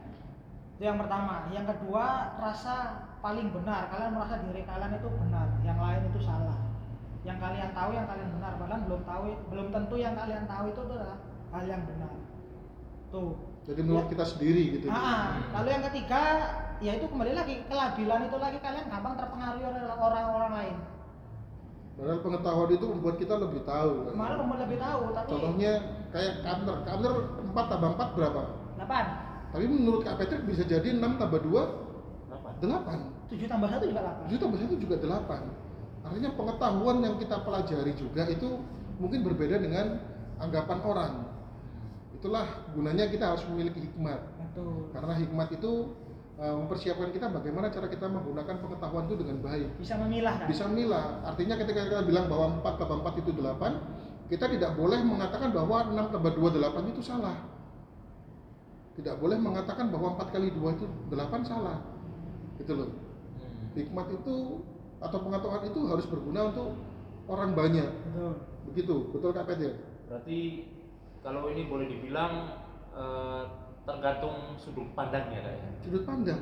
itu 0.78 0.82
yang 0.84 1.00
pertama. 1.00 1.50
Yang 1.50 1.74
kedua 1.74 2.38
rasa 2.38 3.08
paling 3.18 3.50
benar. 3.50 3.90
Kalian 3.90 4.14
merasa 4.14 4.38
diri 4.46 4.62
kalian 4.62 4.94
itu 4.94 5.08
benar 5.10 5.48
yang 5.66 5.78
lain 5.82 6.06
itu 6.06 6.20
salah. 6.22 6.60
Yang 7.26 7.42
kalian 7.42 7.70
tahu 7.74 7.90
yang 7.98 8.06
kalian 8.06 8.30
benar. 8.38 8.52
Padahal 8.62 8.82
belum 8.86 9.02
tahu 9.02 9.22
belum 9.50 9.66
tentu 9.74 9.94
yang 9.98 10.14
kalian 10.14 10.44
tahu 10.46 10.70
itu 10.70 10.80
adalah 10.86 11.18
hal 11.50 11.64
yang 11.66 11.82
benar. 11.82 12.14
Tuh. 13.10 13.34
Jadi 13.66 13.80
menurut 13.82 14.06
kita 14.06 14.22
sendiri 14.22 14.78
gitu 14.78 14.86
ah, 14.86 15.42
lalu 15.50 15.74
yang 15.74 15.82
ketiga 15.90 16.22
ya 16.80 16.92
itu 16.96 17.06
kembali 17.08 17.32
lagi 17.32 17.54
kelabilan 17.66 18.20
itu 18.28 18.36
lagi 18.36 18.58
kalian 18.60 18.86
gampang 18.92 19.14
terpengaruhi 19.16 19.64
oleh 19.64 19.80
orang-orang 19.88 20.52
lain 20.52 20.76
Padahal 21.96 22.20
pengetahuan 22.20 22.70
itu 22.76 22.86
membuat 22.92 23.16
kita 23.16 23.34
lebih 23.40 23.64
tahu. 23.64 24.04
kan. 24.04 24.12
malah 24.20 24.44
mau 24.44 24.60
lebih 24.60 24.76
tahu 24.76 25.16
tapi 25.16 25.28
Contohnya 25.32 25.72
kayak 26.12 26.44
Kamler, 26.44 26.76
Kamler 26.84 27.12
4 27.40 27.72
tambah 27.72 27.90
4 27.96 28.16
berapa? 28.20 28.42
8 28.84 29.56
Tapi 29.56 29.64
menurut 29.64 30.00
Kak 30.04 30.20
Patrick 30.20 30.44
bisa 30.44 30.60
jadi 30.68 30.92
6 30.92 31.16
tambah 31.16 31.40
2 31.40 31.56
Kenapa? 32.60 32.92
8. 32.92 33.32
7 33.32 33.48
tambah 33.48 33.68
1 33.72 33.88
juga 33.88 34.00
8 34.28 34.28
7 34.28 34.36
tambah 34.44 34.58
1 34.60 34.76
juga 34.76 34.96
8. 35.00 36.04
Artinya 36.06 36.30
pengetahuan 36.36 36.96
yang 37.00 37.14
kita 37.16 37.36
pelajari 37.42 37.92
juga 37.96 38.22
itu 38.28 38.48
mungkin 39.00 39.20
berbeda 39.24 39.56
dengan 39.58 39.98
anggapan 40.36 40.78
orang. 40.84 41.12
Itulah 42.12 42.46
gunanya 42.76 43.08
kita 43.08 43.24
harus 43.34 43.42
memiliki 43.48 43.88
hikmat. 43.88 44.20
betul 44.36 44.92
Karena 44.92 45.16
hikmat 45.16 45.48
itu 45.56 45.72
eh, 46.36 46.54
mempersiapkan 46.54 47.10
kita 47.12 47.32
bagaimana 47.32 47.72
cara 47.72 47.88
kita 47.88 48.06
menggunakan 48.06 48.56
pengetahuan 48.60 49.04
itu 49.08 49.16
dengan 49.16 49.36
baik. 49.40 49.68
bisa 49.80 49.94
memilah 49.96 50.34
kan 50.36 50.46
bisa 50.48 50.64
milah. 50.68 51.06
Artinya 51.24 51.54
ketika 51.56 51.80
kita 51.88 52.02
bilang 52.04 52.26
bahwa 52.28 52.46
4 52.60 52.80
tambah 52.80 52.96
4 53.02 53.22
itu 53.24 53.30
8, 53.32 54.28
kita 54.28 54.44
tidak 54.52 54.70
boleh 54.76 55.00
mengatakan 55.00 55.50
bahwa 55.54 55.78
6 55.88 56.12
tambah 56.12 56.32
2 56.34 56.56
8 56.60 56.92
itu 56.92 57.02
salah. 57.02 57.36
Tidak 58.96 59.20
boleh 59.20 59.36
mengatakan 59.36 59.92
bahwa 59.92 60.16
4 60.16 60.32
kali 60.32 60.48
2 60.52 60.76
itu 60.76 60.86
8 61.12 61.44
salah. 61.44 61.78
Gitu 62.56 62.72
loh. 62.72 62.88
Hmm. 62.88 63.76
Hikmat 63.76 64.06
itu 64.12 64.64
atau 64.96 65.18
pengetahuan 65.20 65.64
itu 65.68 65.80
harus 65.88 66.06
berguna 66.08 66.48
untuk 66.48 66.72
orang 67.28 67.52
banyak. 67.52 67.88
betul 68.12 68.32
Begitu, 68.66 68.94
betul 69.12 69.30
Kak 69.36 69.46
Pet 69.46 69.58
ya? 69.62 69.72
Berarti 70.08 70.38
kalau 71.20 71.50
ini 71.50 71.68
boleh 71.68 71.86
dibilang 71.90 72.32
eh, 72.94 73.42
tergantung 73.86 74.34
sudut 74.58 74.88
pandangnya 74.92 75.38
kak 75.40 75.54
ya. 75.54 75.68
Sudut 75.80 76.02
pandang. 76.02 76.40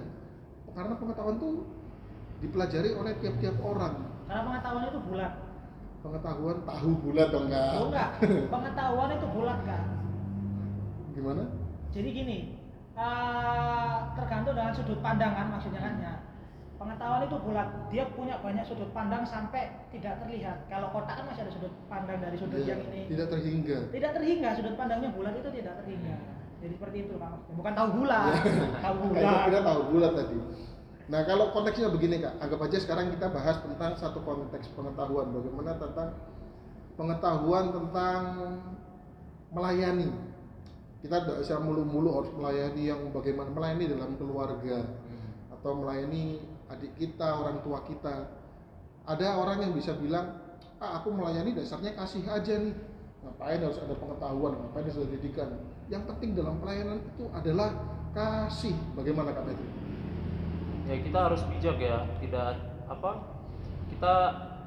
Karena 0.73 0.95
pengetahuan 0.97 1.37
itu 1.39 1.51
dipelajari 2.41 2.91
oleh 2.93 3.13
tiap-tiap 3.21 3.57
orang. 3.63 3.95
karena 4.25 4.43
pengetahuan 4.43 4.85
itu 4.89 5.01
bulat 5.05 5.33
Pengetahuan 6.01 6.59
tahu 6.65 6.91
bulat 7.01 7.29
dong 7.29 7.47
Kak. 7.47 7.73
Oh, 7.77 7.87
enggak 7.89 8.11
pengetahuan 8.53 9.11
itu 9.13 9.27
bulat 9.31 9.59
kan 9.65 9.85
Gimana? 11.13 11.43
jadi 11.93 12.09
gini 12.11 12.39
eh, 12.93 13.95
tergantung 14.17 14.57
dengan 14.57 14.73
sudut 14.73 14.99
pandangan 14.99 15.47
maksudnya 15.49 15.81
kan 15.81 15.95
ya 16.01 16.15
pengetahuan 16.75 17.23
itu 17.23 17.37
bulat 17.39 17.69
dia 17.89 18.05
punya 18.13 18.35
banyak 18.41 18.65
sudut 18.65 18.91
pandang 18.91 19.23
sampai 19.23 19.71
tidak 19.89 20.19
terlihat 20.21 20.65
kalau 20.67 20.91
kotak 20.91 21.21
kan 21.21 21.25
masih 21.29 21.47
ada 21.47 21.53
sudut 21.55 21.73
pandang 21.87 22.19
dari 22.19 22.37
sudut 22.37 22.59
Iya, 22.59 22.75
yang 22.75 22.81
ini 22.91 23.03
tidak 23.09 23.29
terhingga. 23.31 23.79
tidak 23.93 24.11
terhingga 24.13 24.49
sudut 24.57 24.75
pandangnya 24.75 25.09
bulat 25.13 25.35
itu 25.37 25.51
tidak 25.55 25.75
terhingga 25.81 26.17
jadi 26.65 26.81
seperti 26.81 26.97
itu 27.05 27.13
maksudnya 27.21 27.55
bukan 27.61 27.73
tahu 27.77 27.89
bulat 28.01 28.33
tahu 28.81 28.97
Kayak 29.13 29.41
kita 29.53 29.61
tahu 29.61 29.81
bulat 29.93 30.13
tadi. 30.17 30.37
Nah 31.05 31.21
kalau 31.29 31.53
konteksnya 31.53 31.93
begini 31.93 32.17
kak, 32.25 32.41
anggap 32.41 32.65
aja 32.65 32.81
sekarang 32.81 33.13
kita 33.13 33.29
bahas 33.29 33.61
tentang 33.61 33.93
satu 34.01 34.25
konteks 34.25 34.73
pengetahuan, 34.73 35.37
bagaimana 35.37 35.77
tentang 35.77 36.17
pengetahuan 36.97 37.65
tentang 37.77 38.23
melayani. 39.53 40.09
Kita 41.05 41.21
tidak 41.21 41.45
bisa 41.45 41.61
mulu-mulu 41.61 42.09
harus 42.17 42.33
melayani 42.33 42.83
yang 42.89 43.13
bagaimana 43.13 43.53
melayani 43.53 43.85
dalam 43.93 44.17
keluarga 44.17 44.89
Hmm. 44.89 45.53
atau 45.61 45.77
melayani 45.77 46.41
adik 46.73 46.97
kita, 46.97 47.29
orang 47.45 47.61
tua 47.61 47.85
kita. 47.85 48.33
Ada 49.05 49.37
orang 49.37 49.69
yang 49.69 49.77
bisa 49.77 49.93
bilang, 50.01 50.41
ah 50.81 51.05
aku 51.05 51.13
melayani 51.13 51.53
dasarnya 51.53 51.93
kasih 51.93 52.25
aja 52.25 52.57
nih. 52.57 52.73
Ngapain 53.21 53.61
harus 53.61 53.77
ada 53.77 53.93
pengetahuan, 53.93 54.57
ngapain 54.57 54.89
harus 54.89 55.05
ada 55.05 55.13
didikan. 55.13 55.53
Yang 55.93 56.03
penting 56.11 56.31
dalam 56.33 56.59
pelayanan 56.59 56.99
itu 57.05 57.25
adalah 57.31 57.71
kasih. 58.15 58.75
Bagaimana 58.97 59.35
Kak 59.35 59.45
Petri? 59.47 59.69
ya 60.85 61.01
kita 61.01 61.17
harus 61.17 61.41
bijak 61.49 61.81
ya 61.81 62.05
tidak 62.21 62.61
apa 62.85 63.17
kita 63.89 64.13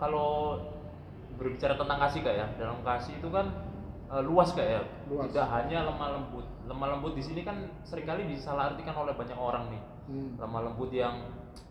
kalau 0.02 0.58
berbicara 1.38 1.78
tentang 1.78 2.02
kasih 2.02 2.26
kak 2.26 2.34
ya 2.34 2.46
dalam 2.58 2.82
kasih 2.82 3.22
itu 3.22 3.30
kan 3.30 3.46
eh, 4.10 4.24
luas 4.26 4.50
kak 4.58 4.66
ya 4.66 4.82
Luas. 5.06 5.30
tidak 5.30 5.46
hanya 5.54 5.86
lemah 5.86 6.18
lembut 6.18 6.46
lemah 6.66 6.98
lembut 6.98 7.14
di 7.14 7.22
sini 7.22 7.46
kan 7.46 7.70
sering 7.86 8.10
kali 8.10 8.26
disalahartikan 8.34 8.98
oleh 8.98 9.14
banyak 9.14 9.38
orang 9.38 9.70
nih 9.70 9.84
Hmm. 10.08 10.40
lemah 10.40 10.72
lembut 10.72 10.88
yang 10.88 11.20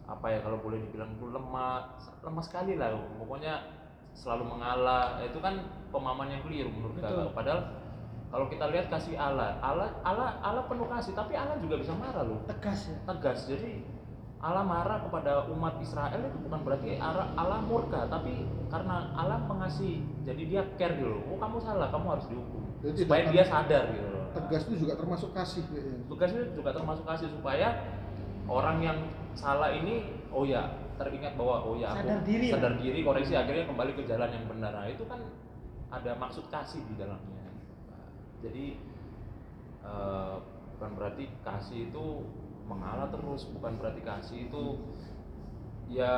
apa 0.04 0.28
ya 0.28 0.44
kalau 0.44 0.60
boleh 0.60 0.76
dibilang 0.76 1.08
itu 1.16 1.24
lemah 1.32 1.96
lemah 2.20 2.44
sekali 2.44 2.76
lah 2.76 2.92
pokoknya 3.16 3.64
selalu 4.12 4.44
mengalah 4.52 5.24
itu 5.24 5.40
kan 5.40 5.56
pemahaman 5.88 6.36
yang 6.36 6.44
keliru 6.44 6.68
menurut 6.68 7.00
Betul. 7.00 7.16
kakak 7.16 7.32
padahal 7.32 7.60
kalau 8.26 8.46
kita 8.50 8.64
lihat 8.74 8.86
kasih 8.90 9.14
Allah 9.14 9.56
Allah 9.62 9.88
Allah 10.02 10.36
Allah 10.42 10.66
penuh 10.66 10.86
kasih 10.90 11.14
tapi 11.14 11.38
Allah 11.38 11.56
juga 11.62 11.78
bisa 11.78 11.94
marah 11.94 12.26
loh. 12.26 12.42
Tegas 12.50 12.90
ya? 12.90 12.96
Tegas 13.06 13.46
jadi 13.46 13.82
Allah 14.36 14.62
marah 14.66 15.00
kepada 15.00 15.48
umat 15.48 15.80
Israel 15.80 16.20
itu 16.20 16.38
bukan 16.44 16.60
berarti 16.60 17.00
Allah, 17.00 17.32
Allah 17.40 17.64
murka 17.64 18.04
tapi 18.06 18.44
karena 18.68 19.14
Allah 19.16 19.40
mengasihi 19.46 20.04
jadi 20.28 20.42
dia 20.44 20.62
care 20.76 20.98
gitu 20.98 21.08
loh. 21.08 21.22
Oh 21.32 21.38
kamu 21.40 21.56
salah 21.62 21.88
kamu 21.88 22.06
harus 22.18 22.26
dihukum. 22.28 22.62
Jadi 22.84 22.96
supaya 23.06 23.20
tidak- 23.24 23.32
dia 23.32 23.44
sadar 23.46 23.84
gitu 23.94 24.08
loh. 24.12 24.24
Tegas 24.36 24.62
itu 24.68 24.74
juga 24.84 24.94
termasuk 25.00 25.30
kasih 25.32 25.62
kayaknya. 25.64 25.96
tugasnya 26.12 26.42
juga 26.52 26.70
termasuk 26.76 27.04
kasih 27.08 27.28
supaya 27.32 27.68
orang 28.46 28.76
yang 28.84 28.98
salah 29.32 29.72
ini 29.72 30.12
oh 30.28 30.44
ya 30.44 30.68
teringat 31.00 31.36
bahwa 31.40 31.64
oh 31.64 31.74
ya 31.76 31.92
aku 31.96 32.04
Sadar 32.04 32.20
diri 32.24 32.46
sadar 32.52 32.72
diri 32.76 33.00
koreksi 33.00 33.32
akhirnya 33.32 33.64
kembali 33.64 33.92
ke 33.96 34.02
jalan 34.04 34.28
yang 34.28 34.44
benar. 34.44 34.72
Nah 34.76 34.86
itu 34.92 35.04
kan 35.08 35.20
ada 35.88 36.10
maksud 36.20 36.44
kasih 36.52 36.84
di 36.84 36.94
dalamnya 37.00 37.45
jadi 38.46 38.66
eh, 39.82 40.34
bukan 40.76 40.90
berarti 40.94 41.24
kasih 41.42 41.90
itu 41.90 42.06
mengalah 42.66 43.10
terus 43.10 43.46
bukan 43.50 43.78
berarti 43.78 44.02
kasih 44.02 44.38
itu 44.50 44.64
ya 45.90 46.14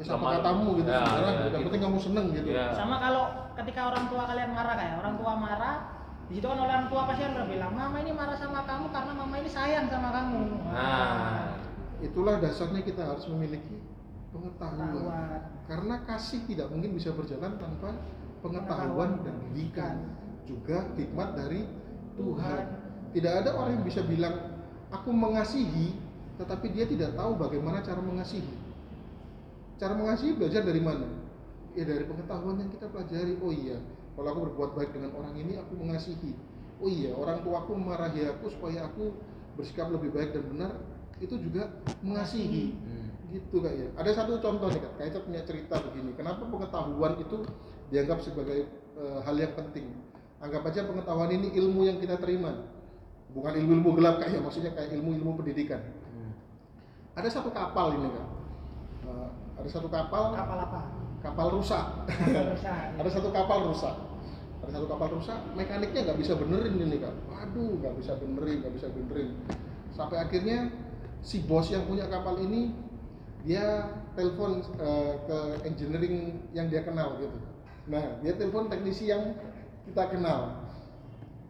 Ya, 0.00 0.08
sama 0.08 0.40
katamu 0.40 0.80
gitu 0.80 0.88
ya, 0.88 1.04
sekarang, 1.04 1.20
ya, 1.20 1.40
yang 1.44 1.52
gitu. 1.52 1.66
penting 1.68 1.82
kamu 1.84 1.98
seneng 2.00 2.26
gitu. 2.32 2.48
Ya. 2.48 2.72
sama 2.72 2.96
kalau 2.96 3.28
ketika 3.60 3.92
orang 3.92 4.08
tua 4.08 4.24
kalian 4.24 4.50
marah 4.56 4.74
kayak 4.74 4.94
orang 5.04 5.14
tua 5.20 5.32
marah 5.36 5.76
di 6.32 6.40
situ 6.40 6.46
kan 6.48 6.58
orang 6.64 6.88
tua 6.88 7.02
pasti 7.04 7.22
akan 7.28 7.44
bilang 7.44 7.72
mama 7.76 7.96
ini 8.00 8.12
marah 8.16 8.32
sama 8.40 8.64
kamu 8.64 8.88
karena 8.88 9.12
mama 9.12 9.34
ini 9.36 9.50
sayang 9.52 9.86
sama 9.92 10.08
kamu 10.16 10.42
nah 10.72 11.60
Itulah 12.02 12.42
dasarnya 12.42 12.82
kita 12.82 13.06
harus 13.06 13.30
memiliki 13.30 13.78
pengetahuan. 14.34 14.90
Pengetahuan. 14.90 15.40
Karena 15.70 15.94
kasih 16.02 16.40
tidak 16.50 16.66
mungkin 16.74 16.98
bisa 16.98 17.14
berjalan 17.14 17.54
tanpa 17.62 17.94
pengetahuan 18.42 19.22
dan 19.22 19.34
didikan. 19.46 19.96
Juga 20.46 20.88
hikmat 20.98 21.38
dari 21.38 21.64
Tuhan. 22.18 22.62
Tidak 23.12 23.32
ada 23.44 23.50
orang 23.56 23.80
yang 23.80 23.84
bisa 23.84 24.00
bilang 24.04 24.40
aku 24.88 25.12
mengasihi 25.12 25.96
tetapi 26.40 26.72
dia 26.72 26.88
tidak 26.88 27.12
tahu 27.14 27.36
bagaimana 27.36 27.84
cara 27.84 28.00
mengasihi. 28.00 28.56
Cara 29.76 29.94
mengasihi 29.94 30.32
belajar 30.34 30.64
dari 30.64 30.80
mana? 30.80 31.06
Ya 31.76 31.84
dari 31.88 32.04
pengetahuan 32.04 32.60
yang 32.60 32.70
kita 32.72 32.88
pelajari. 32.88 33.36
Oh 33.40 33.52
iya, 33.52 33.78
kalau 34.16 34.28
aku 34.32 34.40
berbuat 34.50 34.70
baik 34.76 34.90
dengan 34.96 35.12
orang 35.16 35.34
ini 35.36 35.60
aku 35.60 35.72
mengasihi. 35.76 36.32
Oh 36.82 36.88
iya, 36.90 37.14
orang 37.14 37.44
tuaku 37.46 37.78
memarahi 37.78 38.26
aku 38.26 38.50
supaya 38.52 38.88
aku 38.88 39.14
bersikap 39.56 39.92
lebih 39.92 40.10
baik 40.12 40.32
dan 40.32 40.44
benar. 40.48 40.72
itu 41.22 41.38
juga 41.38 41.70
mengasihi 42.02 42.74
Hmm. 42.82 43.14
gitu 43.30 43.62
kak 43.62 43.70
ya 43.78 43.86
ada 43.94 44.10
satu 44.10 44.42
contoh 44.42 44.66
nih 44.74 44.82
kak 44.82 45.22
punya 45.22 45.46
cerita 45.46 45.78
begini 45.78 46.18
kenapa 46.18 46.42
pengetahuan 46.50 47.14
itu 47.22 47.46
dianggap 47.94 48.18
sebagai 48.26 48.66
eh, 48.98 49.18
hal 49.22 49.36
yang 49.38 49.54
penting 49.54 49.86
anggap 50.42 50.62
aja 50.66 50.80
pengetahuan 50.84 51.30
ini 51.30 51.54
ilmu 51.54 51.86
yang 51.86 52.02
kita 52.02 52.18
terima. 52.18 52.66
Bukan 53.32 53.52
ilmu-ilmu 53.56 53.96
gelap 53.96 54.20
kak 54.20 54.28
ya 54.28 54.42
maksudnya 54.42 54.74
kayak 54.74 54.92
ilmu-ilmu 54.98 55.38
pendidikan. 55.40 55.80
Hmm. 56.12 56.34
ada 57.16 57.28
satu 57.30 57.48
kapal 57.54 57.96
ini 57.96 58.10
kak. 58.10 58.28
Eh, 59.06 59.28
ada 59.62 59.68
satu 59.70 59.88
kapal. 59.88 60.34
Kapal 60.34 60.58
apa? 60.58 60.80
kapal 61.22 61.46
rusak. 61.54 61.86
Kapal 62.10 62.44
rusak. 62.52 62.76
ada 63.00 63.08
satu 63.08 63.28
kapal 63.30 63.58
rusak. 63.70 63.96
Ada 64.62 64.70
satu 64.78 64.86
kapal 64.90 65.08
rusak 65.18 65.38
mekaniknya 65.58 66.00
nggak 66.10 66.18
bisa 66.18 66.32
benerin 66.34 66.74
ini 66.76 66.98
kak. 66.98 67.14
Waduh 67.30 67.78
nggak 67.78 67.94
bisa 68.02 68.12
benerin 68.18 68.56
nggak 68.66 68.74
bisa 68.74 68.86
benerin. 68.90 69.30
Sampai 69.94 70.18
akhirnya 70.18 70.68
si 71.22 71.46
bos 71.46 71.70
yang 71.70 71.86
punya 71.86 72.10
kapal 72.10 72.36
ini 72.42 72.74
dia 73.46 73.90
telepon 74.18 74.62
eh, 74.78 75.14
ke 75.26 75.38
engineering 75.66 76.42
yang 76.52 76.66
dia 76.66 76.82
kenal 76.82 77.16
gitu. 77.22 77.38
Nah 77.90 78.18
dia 78.22 78.34
telepon 78.34 78.66
teknisi 78.70 79.10
yang 79.10 79.34
kita 79.88 80.02
kenal. 80.14 80.40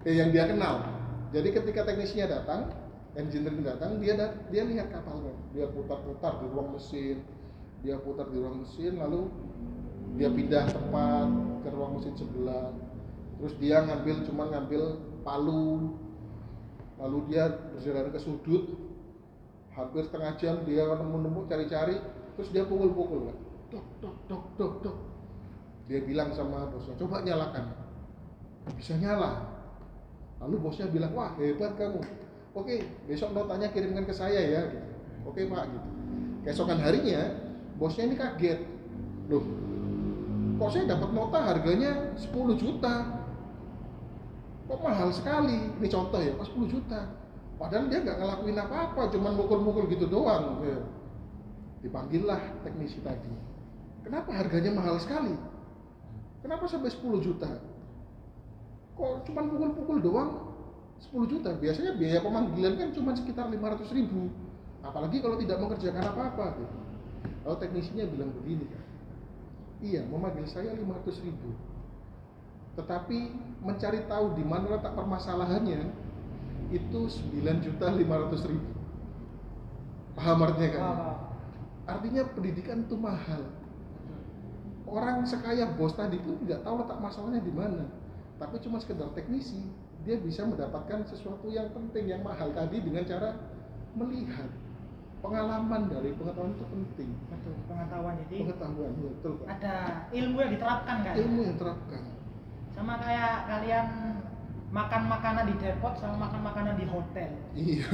Eh, 0.03 0.19
yang 0.19 0.35
dia 0.35 0.49
kenal. 0.51 0.83
Jadi 1.31 1.49
ketika 1.55 1.87
teknisinya 1.87 2.41
datang 2.41 2.69
engineering 3.12 3.65
datang 3.65 4.01
dia 4.01 4.17
dat- 4.17 4.37
dia 4.49 4.65
lihat 4.67 4.91
kapalnya. 4.91 5.33
Dia 5.53 5.69
putar-putar 5.69 6.41
di 6.43 6.47
ruang 6.51 6.75
mesin. 6.75 7.23
Dia 7.85 7.99
putar 8.01 8.29
di 8.33 8.37
ruang 8.41 8.65
mesin 8.65 8.99
lalu 8.99 9.29
dia 10.17 10.29
pindah 10.29 10.69
tempat 10.69 11.29
ke 11.65 11.69
ruang 11.73 11.99
mesin 11.99 12.15
sebelah. 12.19 12.73
Terus 13.41 13.55
dia 13.59 13.85
ngambil 13.85 14.17
cuma 14.29 14.45
ngambil 14.51 14.83
palu. 15.25 15.97
Lalu 17.01 17.19
dia 17.33 17.49
berjalan 17.75 18.12
ke 18.12 18.21
sudut. 18.21 18.65
Hampir 19.73 20.05
setengah 20.05 20.37
jam 20.37 20.57
dia 20.69 20.85
nemu-nemu 20.85 21.49
cari-cari. 21.49 21.97
Terus 22.37 22.49
dia 22.53 22.65
pukul-pukul 22.65 23.33
dok 23.73 23.87
dok 24.05 24.17
dok 24.29 24.45
dok 24.61 24.73
dok. 24.85 24.97
Dia 25.89 26.05
bilang 26.05 26.31
sama 26.37 26.69
bosnya 26.69 26.95
coba 27.01 27.25
nyalakan 27.25 27.91
bisa 28.78 28.95
nyala. 28.99 29.49
Lalu 30.42 30.57
bosnya 30.59 30.87
bilang 30.90 31.14
wah 31.14 31.35
hebat 31.38 31.75
kamu. 31.78 32.02
Oke 32.52 32.85
besok 33.07 33.33
notanya 33.33 33.71
kirimkan 33.73 34.04
ke 34.04 34.14
saya 34.14 34.38
ya 34.38 34.62
gitu. 34.69 34.88
oke 35.26 35.40
pak 35.49 35.64
gitu. 35.71 35.88
Keesokan 36.42 36.78
harinya 36.83 37.23
bosnya 37.78 38.11
ini 38.11 38.16
kaget. 38.19 38.61
Loh 39.31 39.45
kok 40.62 40.78
saya 40.78 40.95
dapat 40.95 41.11
nota 41.11 41.38
harganya 41.42 41.90
10 42.14 42.54
juta? 42.54 42.95
Kok 44.71 44.78
mahal 44.78 45.11
sekali? 45.11 45.59
Ini 45.83 45.88
contoh 45.90 46.23
ya 46.23 46.38
kok 46.38 46.47
10 46.54 46.71
juta? 46.71 47.00
Padahal 47.59 47.90
dia 47.90 47.99
nggak 48.02 48.19
ngelakuin 48.23 48.59
apa-apa 48.59 49.11
cuman 49.11 49.33
mukul-mukul 49.38 49.90
gitu 49.90 50.07
doang. 50.07 50.62
Ya. 50.62 50.78
dipanggillah 51.83 52.62
teknisi 52.62 53.02
tadi. 53.02 53.26
Kenapa 54.07 54.31
harganya 54.31 54.71
mahal 54.71 55.02
sekali? 55.02 55.35
Kenapa 56.47 56.71
sampai 56.71 56.95
10 56.95 57.19
juta 57.19 57.50
kok 59.02 59.26
cuman 59.26 59.44
pukul-pukul 59.50 59.99
doang 59.99 60.30
10 61.11 61.26
juta. 61.26 61.50
Biasanya 61.59 61.99
biaya 61.99 62.23
pemanggilan 62.23 62.78
kan 62.78 62.88
cuma 62.94 63.11
sekitar 63.18 63.50
500 63.50 63.90
ribu. 63.99 64.30
Apalagi 64.87 65.18
kalau 65.18 65.35
tidak 65.42 65.59
mengerjakan 65.59 66.06
apa-apa 66.06 66.47
gitu. 66.62 66.76
lalu 67.42 67.59
teknisinya 67.59 68.06
bilang 68.06 68.30
begini 68.35 68.66
kan 68.71 68.82
iya 69.83 70.07
memanggil 70.07 70.46
saya 70.46 70.74
500 70.79 71.27
ribu. 71.27 71.50
Tetapi 72.79 73.18
mencari 73.61 74.07
tahu 74.07 74.38
di 74.38 74.44
mana 74.46 74.79
letak 74.79 74.94
permasalahannya 74.94 75.90
itu 76.70 77.00
9 77.11 77.66
juta 77.66 77.87
500 77.90 78.50
ribu. 78.50 78.70
Paham 80.14 80.38
artinya 80.46 80.70
kan 80.70 80.85
artinya 81.98 82.22
pendidikan 82.31 82.87
itu 82.87 82.94
mahal. 82.94 83.42
Orang 84.87 85.27
sekaya 85.27 85.74
bos 85.74 85.94
tadi 85.98 86.18
pun 86.22 86.38
tidak 86.46 86.62
tahu 86.62 86.83
letak 86.83 86.98
masalahnya 87.03 87.42
di 87.42 87.53
mana 87.53 88.02
tapi 88.42 88.59
cuma 88.59 88.83
sekedar 88.83 89.07
teknisi 89.14 89.70
dia 90.02 90.18
bisa 90.18 90.42
mendapatkan 90.42 91.07
sesuatu 91.07 91.46
yang 91.46 91.70
penting 91.70 92.11
yang 92.11 92.26
mahal 92.26 92.50
tadi 92.50 92.83
dengan 92.83 93.07
cara 93.07 93.38
melihat. 93.94 94.50
Pengalaman 95.22 95.87
dari 95.87 96.11
pengetahuan 96.18 96.50
itu 96.50 96.66
penting. 96.66 97.11
Betul 97.31 97.55
pengetahuan. 97.70 98.18
Jadi 98.26 98.37
pengetahuan 98.42 98.90
ya, 98.90 99.11
betul 99.14 99.33
Pak. 99.38 99.46
ada 99.55 99.74
ilmu 100.11 100.37
yang 100.42 100.52
diterapkan 100.59 100.96
kan? 101.07 101.14
Ilmu 101.14 101.40
yang 101.46 101.57
terapkan 101.62 102.02
sama 102.72 102.98
kayak 102.98 103.35
kalian 103.46 103.87
makan 104.72 105.02
makanan 105.05 105.44
di 105.52 105.55
depot 105.61 105.94
sama 106.00 106.26
makan 106.26 106.40
makanan 106.42 106.74
di 106.81 106.87
hotel. 106.88 107.31
Iya. 107.55 107.88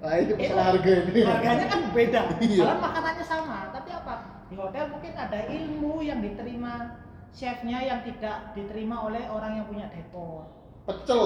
Nah 0.00 0.16
Itu 0.16 0.32
masalah 0.36 0.64
harga 0.74 0.92
ini. 1.08 1.20
harganya 1.24 1.66
kan 1.70 1.80
beda. 1.94 2.20
Iya. 2.42 2.68
Makanannya 2.76 3.24
sama 3.24 3.58
tapi 3.72 3.90
apa? 3.94 4.14
Di 4.50 4.54
hotel 4.58 4.84
mungkin 4.90 5.12
ada 5.14 5.38
ilmu 5.46 5.94
yang 6.02 6.18
diterima 6.20 6.98
chefnya 7.30 7.78
yang 7.80 8.00
tidak 8.02 8.52
diterima 8.52 9.06
oleh 9.06 9.22
orang 9.26 9.56
yang 9.56 9.66
punya 9.66 9.86
depot. 9.88 10.44
Pecel. 10.84 11.22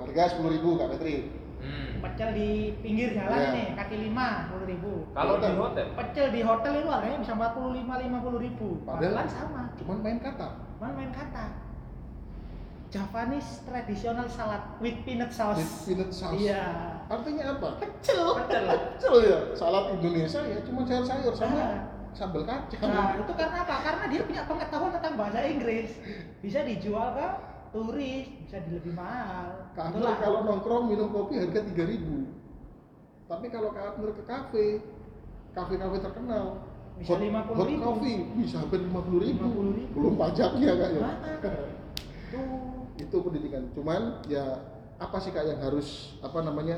Harga 0.00 0.38
10.000 0.38 0.54
ribu 0.56 0.68
kak 0.76 0.96
Petri. 0.96 1.16
Hmm. 1.60 2.00
pecel 2.00 2.32
di 2.32 2.72
pinggir 2.80 3.12
jalan 3.12 3.36
Iya. 3.36 3.52
nih 3.52 3.66
kaki 3.76 3.96
lima 4.00 4.48
puluh 4.48 4.64
ribu. 4.64 5.04
Kalau 5.12 5.36
di 5.36 5.52
Hotel. 5.52 5.86
pecel 5.92 6.26
di 6.32 6.40
hotel 6.40 6.72
itu 6.80 6.88
harganya 6.88 7.18
bisa 7.20 7.36
45 7.36 8.00
50 8.00 8.40
ribu. 8.40 8.68
Padahal- 8.88 9.12
padahal 9.12 9.28
sama. 9.28 9.62
cuman 9.76 9.98
main 10.00 10.18
kata. 10.24 10.48
Cuman 10.80 10.92
main 10.96 11.12
kata. 11.12 11.44
Javanese 12.88 13.62
traditional 13.62 14.26
salad 14.26 14.62
with 14.80 14.96
peanut 15.06 15.30
sauce. 15.30 15.60
With 15.60 15.70
peanut 15.84 16.10
sauce. 16.10 16.34
Iya. 16.34 16.64
Artinya 17.06 17.44
apa? 17.54 17.68
Pecel. 17.78 18.24
Pecel. 18.40 18.64
pecel. 18.66 19.14
Ya 19.20 19.38
salad 19.52 19.84
Indonesia 19.94 20.40
ya 20.42 20.58
cuma 20.64 20.80
sayur-sayur 20.82 21.34
sama. 21.36 21.60
Ah. 21.60 21.78
Sambal 22.12 22.42
kacang 22.44 22.80
Nah, 22.82 23.16
itu 23.16 23.32
karena 23.34 23.58
apa? 23.62 23.76
Karena 23.82 24.04
dia 24.10 24.22
punya 24.26 24.42
pengetahuan 24.44 24.92
tentang 24.98 25.14
bahasa 25.14 25.40
Inggris. 25.46 25.90
Bisa 26.42 26.62
dijual 26.66 27.14
ke 27.14 27.26
turis, 27.70 28.26
bisa 28.44 28.56
di 28.66 28.70
lebih 28.74 28.92
mahal. 28.98 29.70
Amir 29.78 30.12
kalau 30.18 30.42
nongkrong 30.44 30.90
minum 30.90 31.08
kopi 31.08 31.38
harga 31.38 31.62
3000 31.64 32.40
tapi 33.30 33.46
kalau 33.46 33.70
Amir 33.70 34.10
ke 34.10 34.26
kafe 34.26 34.66
kafe-kafe 35.54 36.02
terkenal 36.02 36.66
Bisa 36.98 37.14
hot, 37.14 37.22
50.000. 37.22 37.54
hot 37.54 37.70
coffee 37.78 38.18
bisa 38.36 38.56
hampir 38.60 38.82
50 38.82 39.24
ribu 39.24 39.46
50.000. 39.46 39.94
belum 39.94 40.14
pajaknya 40.18 40.70
kak 40.74 40.90
ya? 40.90 41.00
Tuh. 42.34 42.90
itu 42.98 43.16
pendidikan 43.22 43.62
cuman 43.72 44.02
ya 44.26 44.44
apa 44.98 45.16
sih 45.16 45.30
kak 45.30 45.46
yang 45.46 45.62
harus 45.62 46.18
apa 46.20 46.42
namanya 46.42 46.76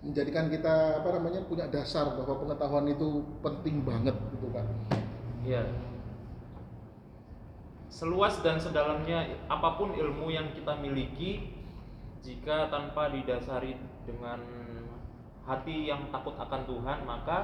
menjadikan 0.00 0.48
kita 0.48 1.04
apa 1.04 1.08
namanya 1.20 1.44
punya 1.44 1.68
dasar 1.68 2.16
bahwa 2.16 2.40
pengetahuan 2.40 2.88
itu 2.88 3.20
penting 3.44 3.84
banget 3.84 4.16
gitu 4.32 4.48
kan 4.52 4.64
Iya. 5.40 5.64
Seluas 7.90 8.38
dan 8.44 8.60
sedalamnya 8.60 9.24
apa 9.48 9.80
pun 9.80 9.96
ilmu 9.96 10.30
yang 10.30 10.52
kita 10.52 10.78
miliki, 10.78 11.56
jika 12.20 12.68
tanpa 12.68 13.08
didasari 13.10 13.74
dengan 14.04 14.40
hati 15.48 15.88
yang 15.88 16.12
takut 16.12 16.36
akan 16.36 16.62
Tuhan, 16.68 16.98
maka 17.08 17.38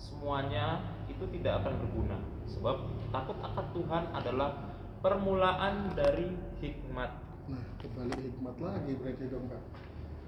semuanya 0.00 0.82
itu 1.06 1.22
tidak 1.38 1.62
akan 1.62 1.78
berguna. 1.84 2.18
Sebab 2.48 2.76
takut 3.12 3.38
akan 3.38 3.66
Tuhan 3.76 4.04
adalah 4.16 4.50
permulaan 5.04 5.92
dari 5.94 6.32
hikmat. 6.58 7.10
nah 7.42 7.58
kembali 7.82 8.14
hikmat 8.22 8.56
lagi 8.62 8.92
berarti 9.02 9.26
dong 9.26 9.50
kak 9.50 9.62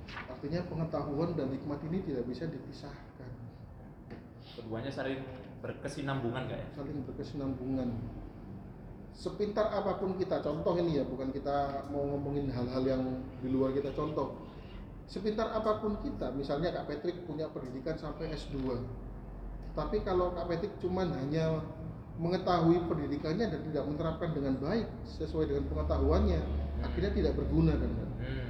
artinya 0.09 0.61
pengetahuan 0.69 1.33
dan 1.35 1.49
hikmat 1.53 1.81
ini 1.88 1.99
tidak 2.05 2.25
bisa 2.29 2.45
dipisahkan 2.49 3.31
Keduanya 4.55 4.93
saling 4.93 5.19
berkesinambungan, 5.64 6.47
gak 6.47 6.61
ya? 6.61 6.69
saling 6.79 7.03
berkesinambungan 7.09 7.90
sepintar 9.14 9.71
apa 9.71 10.03
pun 10.03 10.19
kita 10.19 10.43
contoh 10.43 10.75
ini 10.75 10.99
ya 10.99 11.05
bukan 11.07 11.31
kita 11.31 11.87
mau 11.87 12.03
ngomongin 12.03 12.51
hal-hal 12.51 12.83
yang 12.83 13.03
di 13.38 13.47
luar 13.47 13.71
kita 13.71 13.95
contoh 13.95 14.43
sepintar 15.07 15.55
apa 15.55 15.79
pun 15.79 16.03
kita 16.03 16.35
misalnya 16.35 16.75
Kak 16.75 16.90
Patrick 16.90 17.23
punya 17.23 17.47
pendidikan 17.55 17.95
sampai 17.95 18.35
S2 18.35 18.75
tapi 19.79 20.03
kalau 20.03 20.35
Kak 20.35 20.51
Patrick 20.51 20.75
cuman 20.83 21.14
hanya 21.14 21.62
mengetahui 22.19 22.90
pendidikannya 22.90 23.55
dan 23.55 23.61
tidak 23.71 23.85
menerapkan 23.87 24.31
dengan 24.35 24.55
baik 24.59 24.87
sesuai 25.07 25.47
dengan 25.47 25.64
pengetahuannya 25.71 26.40
akhirnya 26.83 27.12
tidak 27.14 27.33
berguna 27.38 27.75
kan? 27.79 27.90
Hmm. 28.19 28.43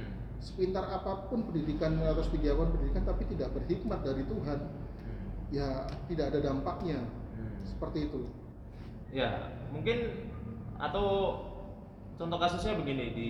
Sepintar 0.45 0.85
apa 0.85 1.25
pun 1.25 1.49
pendidikan 1.49 1.97
atau 1.97 2.21
setiawan 2.21 2.69
pendidikan 2.69 3.01
tapi 3.01 3.25
tidak 3.25 3.49
berhikmat 3.51 4.05
dari 4.05 4.21
Tuhan 4.23 4.59
Hmm. 4.61 5.25
ya 5.49 5.67
tidak 6.05 6.29
ada 6.29 6.39
dampaknya 6.45 7.01
Hmm. 7.33 7.65
seperti 7.65 8.05
itu 8.05 8.29
Ya, 9.09 9.47
mungkin 9.71 10.27
atau 10.75 11.07
contoh 12.13 12.35
kasusnya 12.35 12.75
begini 12.75 13.15
di 13.15 13.29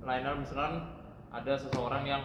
lain 0.00 0.24
hal 0.24 0.40
misalkan 0.40 0.96
ada 1.28 1.52
seseorang 1.54 2.08
yang 2.08 2.24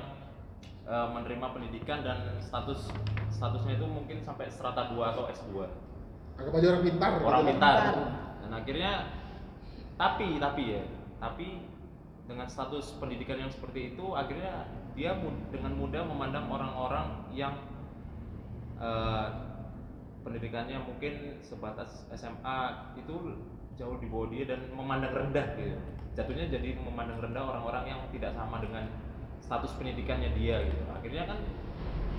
e, 0.82 0.95
menerima 1.12 1.43
pendidikan 1.51 2.08
dan 2.08 2.39
status 2.39 2.88
statusnya 3.27 3.75
itu 3.75 3.84
mungkin 3.84 4.23
sampai 4.23 4.47
strata 4.47 4.95
2 4.95 5.12
atau 5.12 5.27
S2. 5.27 5.56
anggap 6.34 6.53
aja 6.56 6.67
orang 6.71 6.84
pintar 6.88 7.12
Orang 7.19 7.41
gitu. 7.43 7.49
pintar. 7.51 7.75
Pintar. 7.84 7.95
Dan 8.39 8.51
akhirnya 8.56 8.91
tapi 9.93 10.27
tapi 10.39 10.63
ya, 10.71 10.84
tapi 11.19 11.47
dengan 12.23 12.47
status 12.47 12.95
pendidikan 13.03 13.36
yang 13.36 13.51
seperti 13.51 13.93
itu 13.95 14.15
akhirnya 14.15 14.67
dia 14.95 15.12
mu- 15.17 15.43
dengan 15.51 15.75
mudah 15.75 16.03
memandang 16.07 16.47
orang-orang 16.47 17.27
yang 17.36 17.57
eh, 18.79 19.27
pendidikannya 20.23 20.79
mungkin 20.79 21.43
sebatas 21.43 22.07
SMA 22.15 22.59
itu 22.95 23.36
jauh 23.75 23.97
di 23.99 24.07
bawah 24.07 24.31
dia 24.31 24.47
dan 24.47 24.71
memandang 24.71 25.12
rendah 25.12 25.59
gitu. 25.59 25.75
Jatuhnya 26.13 26.47
jadi 26.47 26.77
memandang 26.79 27.19
rendah 27.19 27.43
orang-orang 27.43 27.89
yang 27.89 27.99
tidak 28.13 28.31
sama 28.38 28.62
dengan 28.63 28.88
status 29.43 29.75
pendidikannya 29.75 30.31
dia 30.38 30.63
gitu. 30.63 30.83
Akhirnya 30.93 31.27
kan 31.27 31.39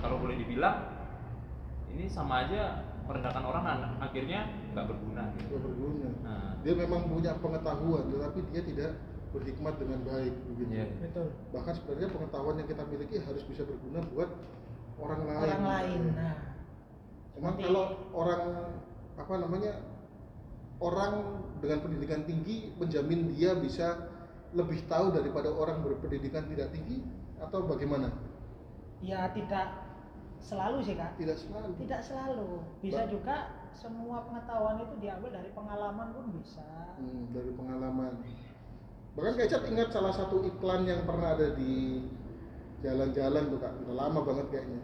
kalau 0.03 0.21
boleh 0.21 0.37
dibilang 0.37 0.93
ini 1.89 2.05
sama 2.05 2.45
aja 2.45 2.85
merendahkan 3.07 3.41
orang 3.41 3.65
an- 3.65 3.97
akhirnya 4.03 4.53
nggak 4.75 4.85
berguna 4.85 5.23
gitu. 5.39 5.57
Berguna. 5.57 6.09
Nah, 6.21 6.45
dia 6.61 6.73
memang 6.77 7.09
punya 7.09 7.39
pengetahuan 7.41 8.05
tetapi 8.11 8.39
dia 8.53 8.61
tidak 8.61 8.91
berhikmat 9.35 9.75
dengan 9.75 9.99
baik 10.07 10.33
begitu. 10.47 10.71
Iya. 10.71 10.87
betul. 11.03 11.27
Bahkan 11.51 11.73
sebenarnya 11.75 12.09
pengetahuan 12.09 12.55
yang 12.57 12.69
kita 12.71 12.83
miliki 12.87 13.15
harus 13.19 13.43
bisa 13.43 13.67
berguna 13.67 13.99
buat 14.15 14.29
orang 14.95 15.21
lain 15.27 15.49
orang 15.51 15.65
lain 15.67 16.01
nah. 16.15 16.35
Cuman 17.35 17.51
Seperti- 17.51 17.65
kalau 17.67 17.85
orang 18.15 18.41
apa 19.15 19.33
namanya 19.35 19.71
orang 20.79 21.13
dengan 21.59 21.79
pendidikan 21.83 22.23
tinggi 22.23 22.71
menjamin 22.75 23.31
dia 23.31 23.55
bisa 23.55 24.07
lebih 24.55 24.87
tahu 24.87 25.11
daripada 25.11 25.51
orang 25.51 25.83
berpendidikan 25.83 26.47
tidak 26.47 26.71
tinggi 26.71 27.03
atau 27.39 27.67
bagaimana? 27.67 28.07
ya 29.03 29.27
tidak 29.35 29.67
selalu 30.39 30.79
sih 30.81 30.95
kak. 30.95 31.19
Tidak 31.19 31.35
selalu. 31.35 31.69
tidak 31.83 32.01
selalu. 32.01 32.49
Bisa 32.79 33.03
Ba- 33.03 33.11
juga 33.11 33.35
semua 33.75 34.23
pengetahuan 34.23 34.79
itu 34.79 34.95
diambil 35.03 35.29
dari 35.35 35.49
pengalaman 35.51 36.07
pun 36.15 36.25
bisa. 36.39 36.63
Hmm, 36.95 37.27
dari 37.35 37.51
pengalaman. 37.51 38.23
Bahkan 39.15 39.33
Kecap 39.39 39.63
ingat 39.71 39.95
salah 39.95 40.11
satu 40.11 40.43
iklan 40.43 40.83
yang 40.83 41.07
pernah 41.07 41.39
ada 41.39 41.55
di 41.55 42.03
jalan-jalan 42.83 43.47
tuh 43.47 43.59
kak, 43.63 43.73
udah 43.87 43.95
lama 43.95 44.19
banget 44.27 44.45
kayaknya. 44.51 44.81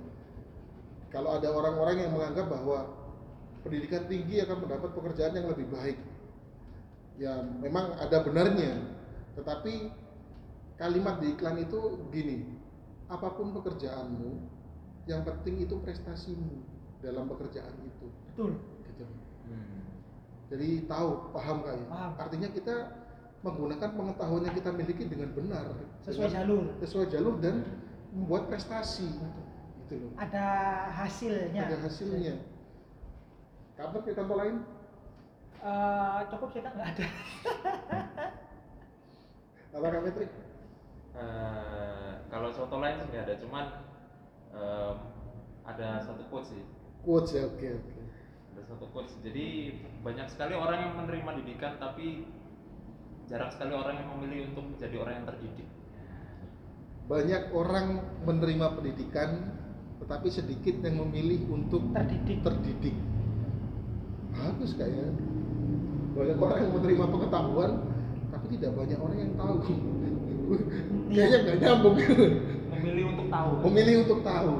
Kalau 1.11 1.35
ada 1.35 1.51
orang-orang 1.51 2.07
yang 2.07 2.11
menganggap 2.15 2.47
bahwa 2.47 2.87
pendidikan 3.67 4.07
tinggi 4.07 4.39
akan 4.39 4.63
mendapat 4.63 4.89
pekerjaan 4.95 5.35
yang 5.35 5.51
lebih 5.51 5.67
baik, 5.67 5.99
ya 7.19 7.43
memang 7.59 7.91
ada 7.99 8.23
benarnya. 8.23 8.79
Tetapi 9.35 9.91
kalimat 10.79 11.19
di 11.19 11.35
iklan 11.35 11.59
itu 11.59 11.99
gini, 12.15 12.47
apa 13.11 13.35
pun 13.35 13.51
pekerjaanmu, 13.51 14.39
yang 15.11 15.27
penting 15.27 15.67
itu 15.67 15.75
prestasimu 15.83 16.63
dalam 17.03 17.27
pekerjaan 17.27 17.75
itu. 17.83 18.07
betul 18.31 18.55
Gitu. 18.87 19.03
hmm. 19.51 19.79
Jadi 20.51 20.69
tahu, 20.87 21.35
paham 21.35 21.67
kak 21.67 21.75
ya? 21.75 21.85
Paham. 21.91 22.11
Artinya 22.15 22.49
kita 22.55 22.75
menggunakan 23.41 23.89
pengetahuan 23.91 24.41
yang 24.43 24.53
kita 24.53 24.69
miliki 24.69 25.03
dengan 25.05 25.29
benar, 25.31 25.65
sesuai 26.01 26.29
dengan- 26.29 26.37
jalur 26.37 26.63
sesuai 26.77 27.05
jalur 27.09 27.35
dan 27.37 27.65
membuat 28.11 28.45
prestasi, 28.47 29.09
gitu 29.81 29.93
loh. 29.97 30.11
ada 30.15 30.45
hasilnya 30.93 31.63
Ada 31.65 31.77
hasilnya. 31.81 32.35
Kapan 33.73 33.99
ke 33.99 34.11
kantor 34.13 34.37
lain? 34.37 34.55
Eh, 35.57 36.19
cukup 36.27 36.49
sih 36.51 36.59
kak 36.59 36.73
nggak 36.73 36.89
ada 36.91 37.05
Apa 39.71 39.87
Kak 39.87 40.01
Patrick? 40.03 40.31
Eh, 41.11 42.11
kalau 42.27 42.49
contoh 42.49 42.79
lain 42.79 42.95
sih 42.97 43.07
nggak 43.07 43.25
ada 43.25 43.35
cuman 43.37 43.65
em, 44.51 44.95
ada 45.61 45.87
satu 45.99 46.23
quote 46.27 46.47
sih 46.47 46.63
Quotes 47.01 47.31
ya, 47.31 47.43
oke 47.45 47.67
oke. 47.73 48.01
ada 48.51 48.61
satu 48.63 48.85
quotes 48.87 49.15
jadi 49.19 49.75
banyak 49.99 50.27
sekali 50.27 50.53
orang 50.53 50.79
yang 50.81 50.93
menerima 50.95 51.31
didikan 51.39 51.75
tapi 51.77 52.27
jarang 53.31 53.51
sekali 53.55 53.71
orang 53.71 53.95
yang 53.95 54.07
memilih 54.19 54.51
untuk 54.51 54.65
menjadi 54.75 54.95
orang 54.99 55.13
yang 55.15 55.25
terdidik 55.31 55.67
Banyak 57.11 57.43
orang 57.51 57.87
menerima 58.23 58.67
pendidikan, 58.77 59.51
tetapi 59.99 60.27
sedikit 60.31 60.79
yang 60.79 60.95
memilih 61.03 61.43
untuk 61.51 61.91
terdidik 61.91 62.39
terdidik. 62.39 62.95
Bagus 64.31 64.79
kayaknya. 64.79 65.11
Banyak 66.15 66.37
orang 66.39 66.59
yang 66.63 66.71
menerima 66.71 67.05
pengetahuan, 67.11 67.71
tapi 68.31 68.45
tidak 68.55 68.71
banyak 68.79 68.95
orang 68.95 69.17
yang 69.19 69.33
tahu. 69.35 69.55
kayaknya 71.11 71.37
nggak 71.43 71.57
nyambung. 71.59 71.95
memilih 72.71 73.03
untuk 73.11 73.27
tahu 73.27 73.51
memilih 73.61 73.95
untuk 74.07 74.19
tahu, 74.25 74.53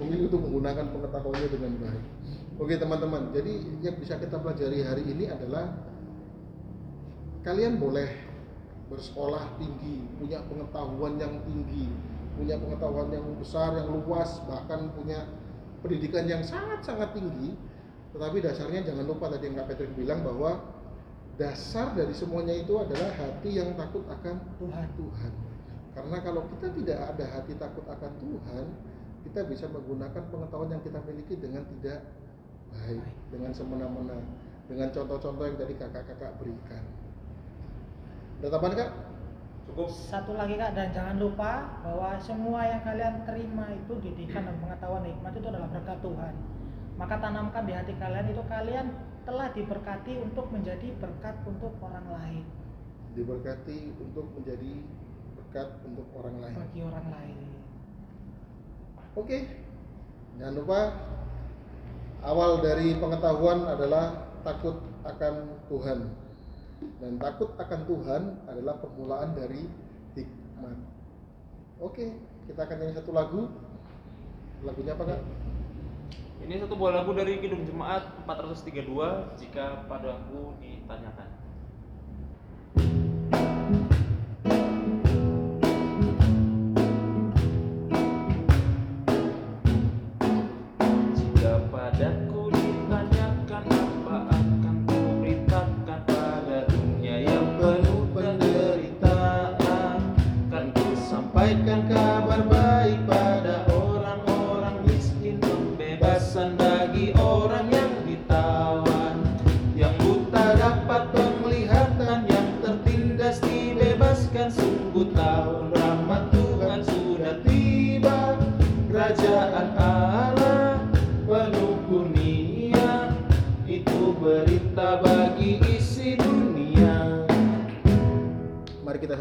memilih 0.00 0.24
untuk 0.30 0.40
menggunakan 0.46 0.86
pengetahuannya 0.88 1.48
dengan 1.52 1.72
baik. 1.82 2.04
Oke 2.58 2.74
teman-teman, 2.74 3.22
jadi 3.30 3.52
yang 3.84 3.96
bisa 4.02 4.18
kita 4.18 4.38
pelajari 4.40 4.82
hari 4.82 5.04
ini 5.06 5.30
adalah 5.30 5.78
kalian 7.42 7.78
boleh 7.78 8.08
bersekolah 8.88 9.60
tinggi, 9.60 10.08
punya 10.16 10.40
pengetahuan 10.48 11.20
yang 11.20 11.38
tinggi, 11.44 11.86
punya 12.34 12.56
pengetahuan 12.56 13.12
yang 13.12 13.26
besar, 13.36 13.76
yang 13.76 13.90
luas, 13.92 14.40
bahkan 14.48 14.88
punya 14.96 15.28
pendidikan 15.84 16.24
yang 16.24 16.40
sangat-sangat 16.40 17.12
tinggi. 17.12 17.54
Tetapi 18.16 18.40
dasarnya 18.40 18.88
jangan 18.88 19.04
lupa 19.04 19.28
tadi 19.28 19.52
yang 19.52 19.60
Kak 19.60 19.76
Patrick 19.76 19.92
bilang 19.92 20.24
bahwa 20.24 20.58
dasar 21.36 21.92
dari 21.94 22.16
semuanya 22.16 22.56
itu 22.56 22.74
adalah 22.80 23.12
hati 23.14 23.60
yang 23.60 23.76
takut 23.76 24.02
akan 24.08 24.42
Tuhan 24.58 24.88
Tuhan. 24.96 25.32
Karena 25.92 26.16
kalau 26.24 26.42
kita 26.56 26.72
tidak 26.72 26.98
ada 27.14 27.24
hati 27.28 27.52
takut 27.60 27.84
akan 27.86 28.12
Tuhan, 28.18 28.64
kita 29.28 29.40
bisa 29.46 29.66
menggunakan 29.68 30.22
pengetahuan 30.32 30.70
yang 30.72 30.82
kita 30.82 30.98
miliki 31.04 31.34
dengan 31.36 31.62
tidak 31.78 32.00
baik, 32.72 33.04
dengan 33.28 33.52
semena-mena, 33.52 34.18
dengan 34.66 34.88
contoh-contoh 34.94 35.44
yang 35.44 35.58
tadi 35.58 35.74
kakak-kakak 35.76 36.32
berikan. 36.40 36.84
Ada 38.38 38.48
tambahan 38.54 38.74
kak? 38.78 38.90
cukup. 39.78 39.88
Satu 39.94 40.32
lagi 40.34 40.58
kak 40.58 40.74
dan 40.74 40.90
jangan 40.90 41.16
lupa 41.22 41.78
bahwa 41.86 42.18
semua 42.18 42.66
yang 42.66 42.82
kalian 42.82 43.22
terima 43.22 43.70
itu 43.70 43.92
didikan 44.02 44.42
dan 44.48 44.56
pengetahuan 44.58 45.04
hikmat 45.06 45.32
itu 45.38 45.46
adalah 45.46 45.68
berkat 45.70 45.98
Tuhan. 46.02 46.34
Maka 46.98 47.14
tanamkan 47.22 47.62
di 47.62 47.72
hati 47.78 47.94
kalian 47.94 48.26
itu 48.26 48.42
kalian 48.50 48.86
telah 49.22 49.54
diberkati 49.54 50.18
untuk 50.18 50.50
menjadi 50.50 50.88
berkat 50.98 51.36
untuk 51.46 51.70
orang 51.78 52.06
lain. 52.10 52.44
Diberkati 53.14 53.78
untuk 54.02 54.26
menjadi 54.34 54.72
berkat 55.38 55.68
untuk 55.86 56.06
orang 56.18 56.36
lain. 56.42 56.54
bagi 56.58 56.80
orang 56.82 57.06
lain. 57.12 57.38
Oke, 59.14 59.38
jangan 60.38 60.54
lupa 60.58 60.80
awal 62.26 62.62
dari 62.62 62.98
pengetahuan 62.98 63.66
adalah 63.66 64.34
takut 64.42 64.82
akan 65.06 65.34
Tuhan 65.70 65.98
dan 66.98 67.18
takut 67.18 67.54
akan 67.58 67.80
Tuhan 67.86 68.22
adalah 68.46 68.78
permulaan 68.78 69.34
dari 69.34 69.66
hikmat. 70.14 70.78
Oke, 71.78 72.10
kita 72.50 72.60
akan 72.66 72.76
nyanyi 72.78 72.94
satu 72.98 73.10
lagu. 73.14 73.50
Lagunya 74.66 74.98
apa 74.98 75.14
kak? 75.14 75.20
ini 76.48 76.54
satu 76.64 76.78
buah 76.78 77.02
lagu 77.02 77.12
dari 77.12 77.42
Kidung 77.42 77.66
Jemaat 77.66 78.24
432 78.24 79.36
jika 79.36 79.84
padaku 79.84 80.54
ditanyakan 80.62 81.28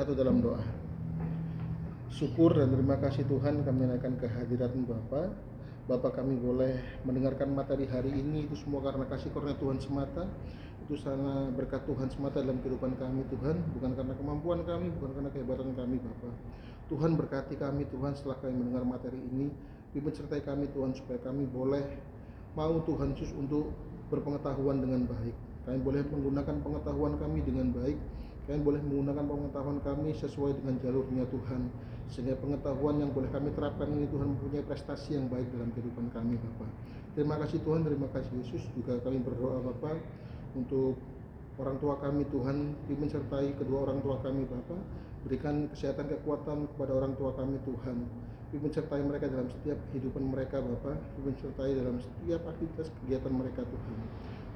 Mari 0.07 0.15
kita 0.15 0.23
satu 0.23 0.31
dalam 0.31 0.39
doa. 0.39 0.63
Syukur 2.07 2.55
dan 2.55 2.71
terima 2.71 2.95
kasih 2.95 3.27
Tuhan 3.27 3.59
kami 3.67 3.91
naikkan 3.91 4.15
kehadiran 4.15 4.71
Bapa. 4.87 5.35
Bapak 5.83 6.23
kami 6.23 6.39
boleh 6.39 6.79
mendengarkan 7.03 7.51
materi 7.51 7.91
hari 7.91 8.15
ini 8.15 8.47
itu 8.47 8.55
semua 8.55 8.79
karena 8.87 9.03
kasih 9.03 9.35
karunia 9.35 9.59
Tuhan 9.59 9.83
semata. 9.83 10.23
Itu 10.87 10.95
sana 10.95 11.51
berkat 11.51 11.83
Tuhan 11.83 12.07
semata 12.07 12.39
dalam 12.39 12.55
kehidupan 12.63 12.95
kami 12.95 13.27
Tuhan, 13.27 13.59
bukan 13.75 13.91
karena 13.99 14.15
kemampuan 14.15 14.63
kami, 14.63 14.95
bukan 14.95 15.11
karena 15.11 15.27
kehebatan 15.27 15.75
kami 15.75 15.99
Bapak. 15.99 16.35
Tuhan 16.87 17.11
berkati 17.19 17.59
kami 17.59 17.83
Tuhan 17.91 18.15
setelah 18.15 18.39
kami 18.39 18.63
mendengar 18.63 18.87
materi 18.87 19.19
ini. 19.19 19.51
Pimpin 19.91 20.15
sertai 20.15 20.39
kami 20.39 20.71
Tuhan 20.71 20.95
supaya 20.95 21.19
kami 21.19 21.43
boleh 21.51 21.83
mau 22.55 22.79
Tuhan 22.79 23.11
Yesus 23.11 23.35
untuk 23.35 23.75
berpengetahuan 24.07 24.79
dengan 24.79 25.03
baik. 25.03 25.35
Kami 25.67 25.83
boleh 25.83 25.99
menggunakan 26.07 26.63
pengetahuan 26.63 27.19
kami 27.19 27.43
dengan 27.43 27.75
baik. 27.75 27.99
Kami 28.47 28.63
boleh 28.63 28.79
menggunakan 28.79 29.27
pengetahuan 29.27 29.77
kami 29.83 30.15
sesuai 30.15 30.55
dengan 30.63 30.79
jalurnya 30.79 31.27
Tuhan. 31.27 31.67
Sehingga 32.07 32.39
pengetahuan 32.39 33.03
yang 33.03 33.11
boleh 33.11 33.27
kami 33.27 33.51
terapkan 33.51 33.91
ini 33.91 34.07
Tuhan 34.07 34.39
mempunyai 34.39 34.63
prestasi 34.63 35.19
yang 35.19 35.27
baik 35.27 35.51
dalam 35.51 35.75
kehidupan 35.75 36.07
kami 36.15 36.39
Bapak. 36.39 36.71
Terima 37.11 37.35
kasih 37.43 37.59
Tuhan, 37.67 37.83
terima 37.83 38.07
kasih 38.15 38.31
Yesus. 38.39 38.63
Juga 38.71 38.95
kami 39.03 39.19
berdoa 39.19 39.59
Bapak 39.59 39.99
untuk 40.55 40.95
orang 41.59 41.75
tua 41.83 41.99
kami 41.99 42.23
Tuhan, 42.31 42.77
pimpin 42.87 43.09
sertai 43.11 43.51
kedua 43.59 43.83
orang 43.83 43.99
tua 43.99 44.15
kami 44.23 44.47
Bapak. 44.47 44.79
Berikan 45.27 45.67
kesehatan 45.75 46.07
kekuatan 46.07 46.71
kepada 46.71 46.91
orang 46.95 47.19
tua 47.19 47.35
kami 47.35 47.59
Tuhan. 47.67 48.07
Pimpin 48.47 48.71
sertai 48.71 49.03
mereka 49.03 49.27
dalam 49.27 49.51
setiap 49.51 49.75
kehidupan 49.91 50.23
mereka 50.23 50.63
Bapak. 50.63 50.95
Pimpin 51.19 51.35
sertai 51.35 51.75
dalam 51.75 51.99
setiap 51.99 52.47
aktivitas 52.47 52.87
kegiatan 53.03 53.33
mereka 53.35 53.67
Tuhan. 53.67 53.97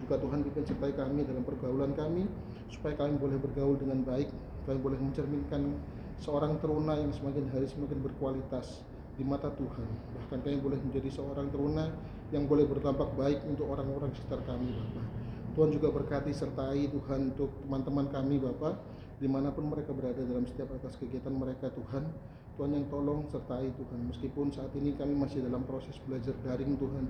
Juga 0.02 0.18
Tuhan 0.18 0.42
sertai 0.42 0.94
kami 0.98 1.22
dalam 1.24 1.46
pergaulan 1.46 1.94
kami 1.94 2.26
supaya 2.74 2.98
kami 2.98 3.22
boleh 3.22 3.38
bergaul 3.38 3.78
dengan 3.78 4.02
baik, 4.02 4.34
kami 4.66 4.78
boleh 4.82 4.98
mencerminkan 4.98 5.78
seorang 6.18 6.58
teruna 6.58 6.98
yang 6.98 7.14
semakin 7.14 7.46
hari 7.54 7.70
semakin 7.70 8.02
berkualitas 8.02 8.82
di 9.16 9.24
mata 9.24 9.54
Tuhan. 9.54 9.88
Bahkan 10.18 10.40
kami 10.42 10.58
boleh 10.58 10.80
menjadi 10.82 11.10
seorang 11.14 11.54
teruna 11.54 11.94
yang 12.34 12.50
boleh 12.50 12.66
berdampak 12.66 13.14
baik 13.14 13.44
untuk 13.46 13.70
orang-orang 13.70 14.10
sekitar 14.18 14.42
kami 14.48 14.74
Bapak. 14.74 15.06
Tuhan 15.52 15.70
juga 15.76 15.92
berkati 15.92 16.32
sertai 16.32 16.88
Tuhan 16.88 17.36
untuk 17.36 17.52
teman-teman 17.68 18.08
kami 18.08 18.40
Bapak 18.40 18.80
di 19.22 19.28
mana 19.28 19.54
pun 19.54 19.68
mereka 19.70 19.94
berada 19.94 20.18
dalam 20.24 20.48
setiap 20.48 20.74
atas 20.74 20.98
kegiatan 20.98 21.30
mereka 21.30 21.70
Tuhan 21.70 22.10
Tuhan 22.58 22.72
yang 22.74 22.86
tolong 22.90 23.30
sertai 23.30 23.70
Tuhan 23.70 24.00
meskipun 24.10 24.50
saat 24.50 24.74
ini 24.74 24.98
kami 24.98 25.14
masih 25.14 25.46
dalam 25.46 25.62
proses 25.68 25.94
belajar 26.10 26.34
daring 26.42 26.74
Tuhan 26.80 27.06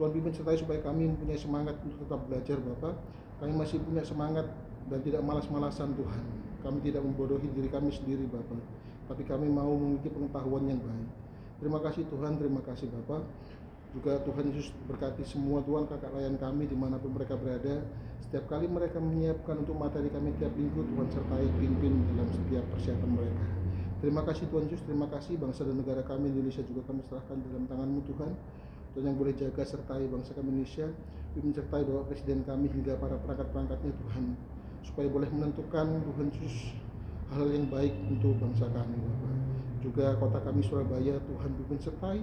Tuhan 0.00 0.10
pimpin 0.16 0.32
sertai 0.32 0.56
supaya 0.56 0.80
kami 0.80 1.12
mempunyai 1.12 1.36
semangat 1.36 1.76
untuk 1.84 1.98
tetap 2.00 2.20
belajar 2.24 2.56
Bapak. 2.60 2.94
Kami 3.44 3.52
masih 3.52 3.78
punya 3.84 4.00
semangat 4.06 4.46
dan 4.88 5.00
tidak 5.04 5.20
malas-malasan 5.20 5.92
Tuhan. 5.98 6.24
Kami 6.62 6.78
tidak 6.80 7.02
membodohi 7.04 7.50
diri 7.52 7.68
kami 7.68 7.92
sendiri 7.92 8.24
Bapak. 8.30 8.62
Tapi 9.10 9.22
kami 9.28 9.50
mau 9.50 9.68
memiliki 9.76 10.08
pengetahuan 10.08 10.64
yang 10.64 10.80
baik. 10.80 11.08
Terima 11.60 11.78
kasih 11.84 12.08
Tuhan. 12.08 12.40
Terima 12.40 12.62
kasih 12.64 12.88
Bapak. 12.88 13.22
Juga 13.92 14.16
Tuhan 14.24 14.48
Yesus 14.48 14.72
berkati 14.88 15.20
semua 15.28 15.60
Tuhan 15.68 15.84
kakak 15.84 16.16
layan 16.16 16.40
kami 16.40 16.64
di 16.64 16.72
mana 16.72 16.96
pun 16.96 17.12
mereka 17.12 17.36
berada. 17.36 17.84
Setiap 18.24 18.48
kali 18.48 18.64
mereka 18.64 18.96
menyiapkan 18.96 19.60
untuk 19.60 19.76
materi 19.76 20.08
kami 20.08 20.32
tiap 20.40 20.56
minggu 20.56 20.80
Tuhan 20.80 21.06
sertai 21.12 21.44
pimpin 21.60 21.92
dalam 22.16 22.28
setiap 22.32 22.64
persiapan 22.72 23.10
mereka. 23.12 23.44
Terima 24.00 24.24
kasih 24.24 24.48
Tuhan 24.48 24.64
Yesus. 24.72 24.82
Terima 24.88 25.06
kasih 25.12 25.36
bangsa 25.36 25.68
dan 25.68 25.76
negara 25.76 26.00
kami 26.00 26.32
Indonesia 26.32 26.64
juga 26.64 26.80
kami 26.88 27.04
serahkan 27.04 27.36
dalam 27.44 27.68
tanganmu 27.68 28.00
Tuhan 28.08 28.32
Tuhan 28.92 29.12
yang 29.12 29.18
boleh 29.18 29.34
jaga 29.36 29.62
sertai 29.64 30.04
bangsa 30.08 30.36
kami 30.36 30.52
Indonesia 30.52 30.88
pimpin 31.32 31.52
sertai 31.56 31.82
Bapak 31.88 32.12
Presiden 32.12 32.44
kami 32.44 32.68
hingga 32.68 33.00
para 33.00 33.16
perangkat-perangkatnya 33.24 33.92
Tuhan 33.96 34.24
supaya 34.84 35.08
boleh 35.08 35.28
menentukan 35.32 35.86
Tuhan 36.04 36.26
Yesus 36.36 36.76
hal 37.32 37.48
yang 37.48 37.66
baik 37.72 37.94
untuk 38.12 38.36
bangsa 38.36 38.68
kami 38.68 38.96
Bapak 39.00 39.34
juga 39.82 40.06
kota 40.20 40.38
kami 40.44 40.60
Surabaya 40.62 41.16
Tuhan 41.18 41.50
pimpin 41.56 41.80
sertai 41.80 42.20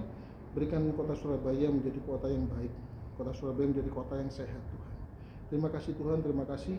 Berikan 0.50 0.82
kota 0.98 1.14
Surabaya 1.14 1.70
menjadi 1.70 2.02
kota 2.02 2.26
yang 2.26 2.50
baik, 2.50 2.74
kota 3.14 3.30
Surabaya 3.30 3.70
menjadi 3.70 3.90
kota 3.94 4.18
yang 4.18 4.30
sehat 4.34 4.62
Tuhan. 4.74 4.94
Terima 5.46 5.68
kasih 5.70 5.92
Tuhan, 5.94 6.18
terima 6.26 6.44
kasih. 6.46 6.74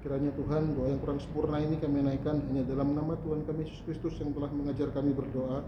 Kiranya 0.00 0.32
Tuhan 0.32 0.72
doa 0.74 0.88
yang 0.88 0.98
kurang 0.98 1.20
sempurna 1.20 1.60
ini 1.60 1.76
kami 1.76 2.02
naikkan 2.02 2.40
hanya 2.40 2.64
dalam 2.64 2.96
nama 2.96 3.14
Tuhan 3.20 3.44
kami 3.44 3.68
Yesus 3.68 3.84
Kristus 3.84 4.16
yang 4.18 4.32
telah 4.32 4.48
mengajar 4.48 4.88
kami 4.96 5.12
berdoa. 5.12 5.60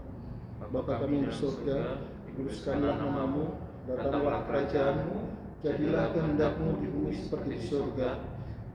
Bapa 0.73 1.05
kami 1.05 1.21
yang 1.21 1.29
di 1.29 1.37
surga, 1.37 2.01
kuduskanlah 2.35 2.99
namamu, 2.99 3.55
datanglah 3.87 4.43
kerajaanmu, 4.43 5.17
jadilah 5.63 6.11
kehendakmu 6.11 6.83
di 6.83 6.87
bumi 6.91 7.11
seperti 7.15 7.47
di 7.55 7.59
surga. 7.63 8.09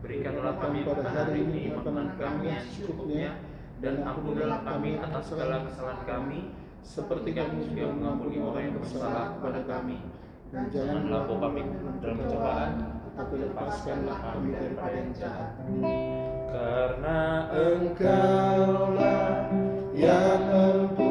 Berikanlah 0.00 0.56
kami 0.56 0.80
pada 0.88 1.04
hari 1.12 1.44
ini 1.44 1.76
makanan 1.76 2.16
kami 2.16 2.44
yang 2.48 2.64
secukupnya, 2.64 3.30
dan 3.84 4.00
ampunilah 4.00 4.64
kami 4.64 4.96
atas 4.96 5.28
segala 5.28 5.68
kesalahan 5.68 6.00
kami, 6.08 6.56
seperti 6.80 7.36
kami 7.36 7.68
juga 7.68 7.92
mengampuni 7.92 8.40
orang 8.40 8.62
yang 8.72 8.76
bersalah 8.80 9.36
kepada 9.36 9.60
kami. 9.68 10.00
Dan 10.50 10.66
Janganlah 10.72 11.28
bawa 11.28 11.52
kami 11.52 11.60
dalam 12.00 12.16
pencobaan, 12.16 12.72
tapi 13.14 13.34
lepaskanlah 13.44 14.18
kami 14.18 14.48
daripada 14.56 14.96
yang 14.96 15.12
jahat. 15.12 15.50
karena 16.50 17.46
Engkaulah 17.54 19.46
yang 19.94 20.40
mempunyai 20.50 21.09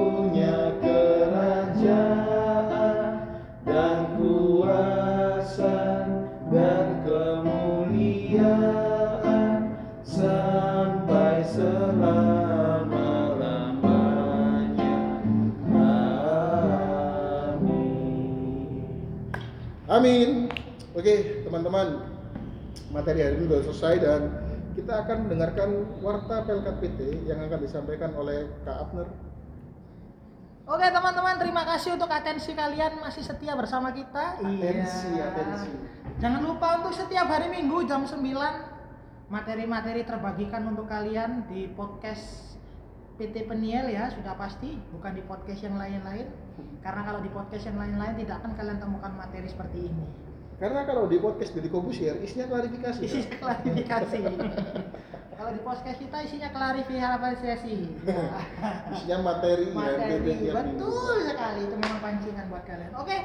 Amin. 20.09 20.49
Oke, 20.97 21.45
teman-teman. 21.45 22.01
Materi 22.89 23.21
hari 23.21 23.37
ini 23.37 23.45
sudah 23.45 23.61
selesai 23.69 23.95
dan 24.01 24.21
kita 24.73 25.05
akan 25.05 25.29
mendengarkan 25.29 25.69
warta 26.01 26.41
Pelkat 26.49 26.81
PT 26.81 27.29
yang 27.29 27.45
akan 27.45 27.61
disampaikan 27.61 28.17
oleh 28.17 28.49
Kak 28.65 28.89
Abner. 28.89 29.05
Oke 30.65 30.85
teman-teman, 30.89 31.37
terima 31.37 31.61
kasih 31.61 31.93
untuk 31.93 32.09
atensi 32.09 32.57
kalian 32.57 32.97
masih 33.05 33.21
setia 33.21 33.53
bersama 33.53 33.93
kita. 33.93 34.41
Atensi, 34.41 35.13
Iya. 35.13 35.29
atensi. 35.29 35.69
Jangan 36.17 36.41
lupa 36.41 36.81
untuk 36.81 36.93
setiap 36.97 37.29
hari 37.29 37.53
Minggu 37.53 37.85
jam 37.85 38.01
9 38.09 38.65
materi-materi 39.29 40.09
terbagikan 40.09 40.65
untuk 40.73 40.89
kalian 40.89 41.45
di 41.45 41.69
podcast 41.77 42.48
PT 43.19 43.35
Peniel 43.51 43.91
ya, 43.91 44.07
sudah 44.07 44.39
pasti, 44.39 44.79
bukan 44.95 45.11
di 45.11 45.23
podcast 45.27 45.61
yang 45.67 45.75
lain-lain. 45.75 46.31
Karena 46.79 47.03
kalau 47.03 47.19
di 47.19 47.27
podcast 47.27 47.67
yang 47.67 47.75
lain-lain 47.75 48.15
tidak 48.23 48.39
akan 48.39 48.55
kalian 48.55 48.79
temukan 48.79 49.11
materi 49.11 49.47
seperti 49.51 49.91
ini. 49.91 50.05
Karena 50.55 50.87
kalau 50.87 51.11
di 51.11 51.19
podcast 51.19 51.51
dari 51.51 51.67
Kobusier 51.67 52.15
isinya 52.23 52.47
klarifikasi. 52.47 53.03
Isinya 53.03 53.35
klarifikasi. 53.43 54.19
kalau 55.39 55.51
di 55.51 55.61
podcast 55.63 55.99
kita 55.99 56.17
isinya 56.23 56.49
klarifikasi. 56.51 57.75
isinya 58.95 59.17
materi, 59.19 59.65
materi 59.71 60.15
yang 60.23 60.39
tiap 60.39 60.63
betul 60.63 60.99
sekali 61.39 61.59
itu 61.63 61.75
memang 61.79 61.99
pancingan 62.03 62.45
buat 62.51 62.63
kalian 62.67 62.91
oke 62.99 63.17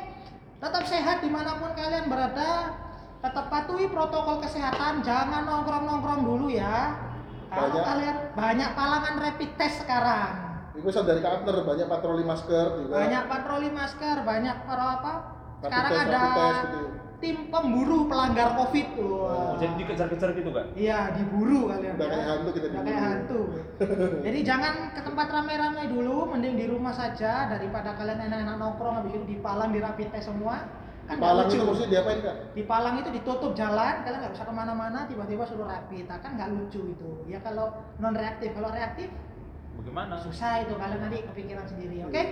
tetap 0.63 0.85
sehat 0.87 1.17
di 1.21 1.31
mana 1.31 1.59
pun 1.59 1.71
kalian 1.75 2.07
berada 2.07 2.51
tetap 3.21 3.47
patuhi 3.51 3.87
protokol 3.91 4.39
kesehatan 4.39 5.03
jangan 5.03 5.43
nongkrong 5.45 5.85
nongkrong 5.85 6.23
dulu 6.23 6.47
ya 6.55 6.95
kalau 7.49 7.69
Banyak. 7.71 7.85
kalian 7.85 8.17
banyak 8.33 8.71
palangan 8.73 9.15
rapid 9.21 9.51
test 9.57 9.77
sekarang 9.85 10.31
Itu 10.75 10.91
dari 10.91 11.23
Abner 11.23 11.57
banyak 11.63 11.87
patroli 11.87 12.25
masker 12.27 12.67
juga. 12.83 12.95
banyak 12.99 13.23
patroli 13.31 13.71
masker 13.71 14.17
banyak 14.23 14.57
para 14.67 14.85
apa 14.99 15.13
Rapid 15.55 15.71
sekarang 15.71 15.91
test, 15.91 16.03
ada 16.05 16.19
rapid 16.19 16.35
test 16.35 16.61
gitu. 16.61 16.81
tim 17.23 17.37
pemburu 17.49 17.99
pelanggar 18.05 18.49
covid 18.53 18.87
Wah. 19.01 19.55
jadi 19.57 19.73
dikejar-kejar 19.81 20.29
gitu 20.37 20.51
kan? 20.53 20.67
Iya, 20.77 20.99
diburu 21.17 21.73
kalian. 21.73 21.95
Udah 21.97 22.05
ya. 22.05 22.13
kayak 22.13 22.27
hantu 22.29 22.49
kita 22.53 22.67
diburu. 22.69 22.85
kayak 22.85 23.01
hantu. 23.01 23.41
Jadi 24.21 24.39
jangan 24.45 24.75
ke 24.93 25.01
tempat 25.01 25.27
rame-rame 25.33 25.83
dulu, 25.89 26.17
mending 26.29 26.55
di 26.61 26.67
rumah 26.69 26.93
saja 26.93 27.49
daripada 27.49 27.97
kalian 27.97 28.29
enak-enak 28.29 28.57
nongkrong 28.61 28.95
habis 29.01 29.17
itu 29.17 29.25
dipalang 29.31 29.73
di 29.73 29.81
rapid 29.81 30.13
test 30.13 30.29
semua. 30.29 30.69
Kan 31.05 31.21
Palang 31.21 31.47
lucu. 31.47 31.57
itu 31.57 31.65
mesti 31.65 31.85
diapain 31.87 32.19
Kak? 32.19 32.37
Di 32.53 32.63
Palang 32.65 32.95
itu 32.97 33.09
ditutup 33.13 33.53
jalan, 33.53 33.95
kalian 34.03 34.21
nggak 34.25 34.33
bisa 34.33 34.45
ke 34.45 34.53
mana-mana, 34.53 35.05
tiba-tiba 35.05 35.45
suruh 35.45 35.69
rapid, 35.69 36.09
Nah, 36.09 36.19
kan 36.19 36.31
nggak 36.35 36.49
lucu 36.51 36.81
itu. 36.91 37.11
Ya 37.27 37.39
kalau 37.39 37.69
non 37.99 38.13
reaktif, 38.13 38.53
kalau 38.53 38.71
reaktif 38.71 39.13
Bagaimana? 39.75 40.17
susah 40.17 40.63
itu 40.63 40.73
kalian 40.75 41.01
nanti 41.03 41.19
kepikiran 41.25 41.67
sendiri. 41.67 42.09
Oke, 42.09 42.23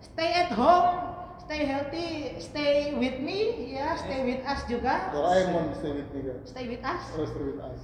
stay 0.00 0.30
at 0.30 0.54
home, 0.54 1.02
stay 1.40 1.64
healthy, 1.64 2.08
stay 2.38 2.94
with 2.94 3.18
me, 3.18 3.40
ya, 3.72 3.96
stay 3.96 4.22
with 4.22 4.44
us 4.44 4.62
juga. 4.66 5.10
Doraemon 5.10 5.74
stay 5.74 5.90
with 5.90 6.08
me 6.10 6.20
Kak. 6.22 6.38
Stay 6.44 6.64
with 6.68 6.84
us 6.84 7.02
Terus 7.10 7.28
stay 7.32 7.42
with 7.42 7.58
us. 7.58 7.80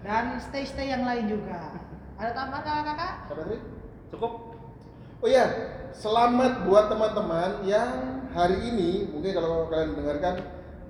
dan 0.00 0.24
stay 0.40 0.64
stay 0.64 0.86
yang 0.88 1.04
lain 1.04 1.28
juga. 1.28 1.76
Ada 2.16 2.30
tambahan 2.32 2.62
kakak-kakak? 2.62 3.12
Cukup? 4.08 4.51
Oh 5.22 5.30
ya, 5.30 5.46
selamat 5.94 6.66
buat 6.66 6.90
teman-teman 6.90 7.62
yang 7.62 8.26
hari 8.34 8.58
ini 8.74 9.06
mungkin 9.06 9.38
kalau 9.38 9.70
kalian 9.70 9.94
dengarkan 9.94 10.42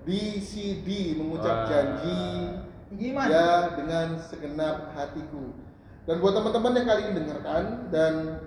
BCD 0.09 1.21
mengucap 1.21 1.53
Wah. 1.53 1.69
janji 1.69 2.21
Gimana? 2.97 3.29
ya 3.29 3.77
dengan 3.77 4.17
segenap 4.17 4.97
hatiku. 4.97 5.53
Dan 6.09 6.25
buat 6.25 6.33
teman-teman 6.33 6.81
yang 6.81 6.87
kali 6.89 7.03
ini 7.05 7.13
dengarkan 7.21 7.93
dan 7.93 8.41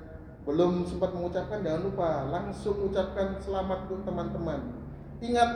belum 0.49 0.89
sempat 0.89 1.13
mengucapkan 1.13 1.61
jangan 1.61 1.81
lupa 1.85 2.33
langsung 2.33 2.81
ucapkan 2.89 3.37
selamat 3.37 3.85
untuk 3.85 4.09
teman-teman. 4.09 4.73
Ingat 5.21 5.49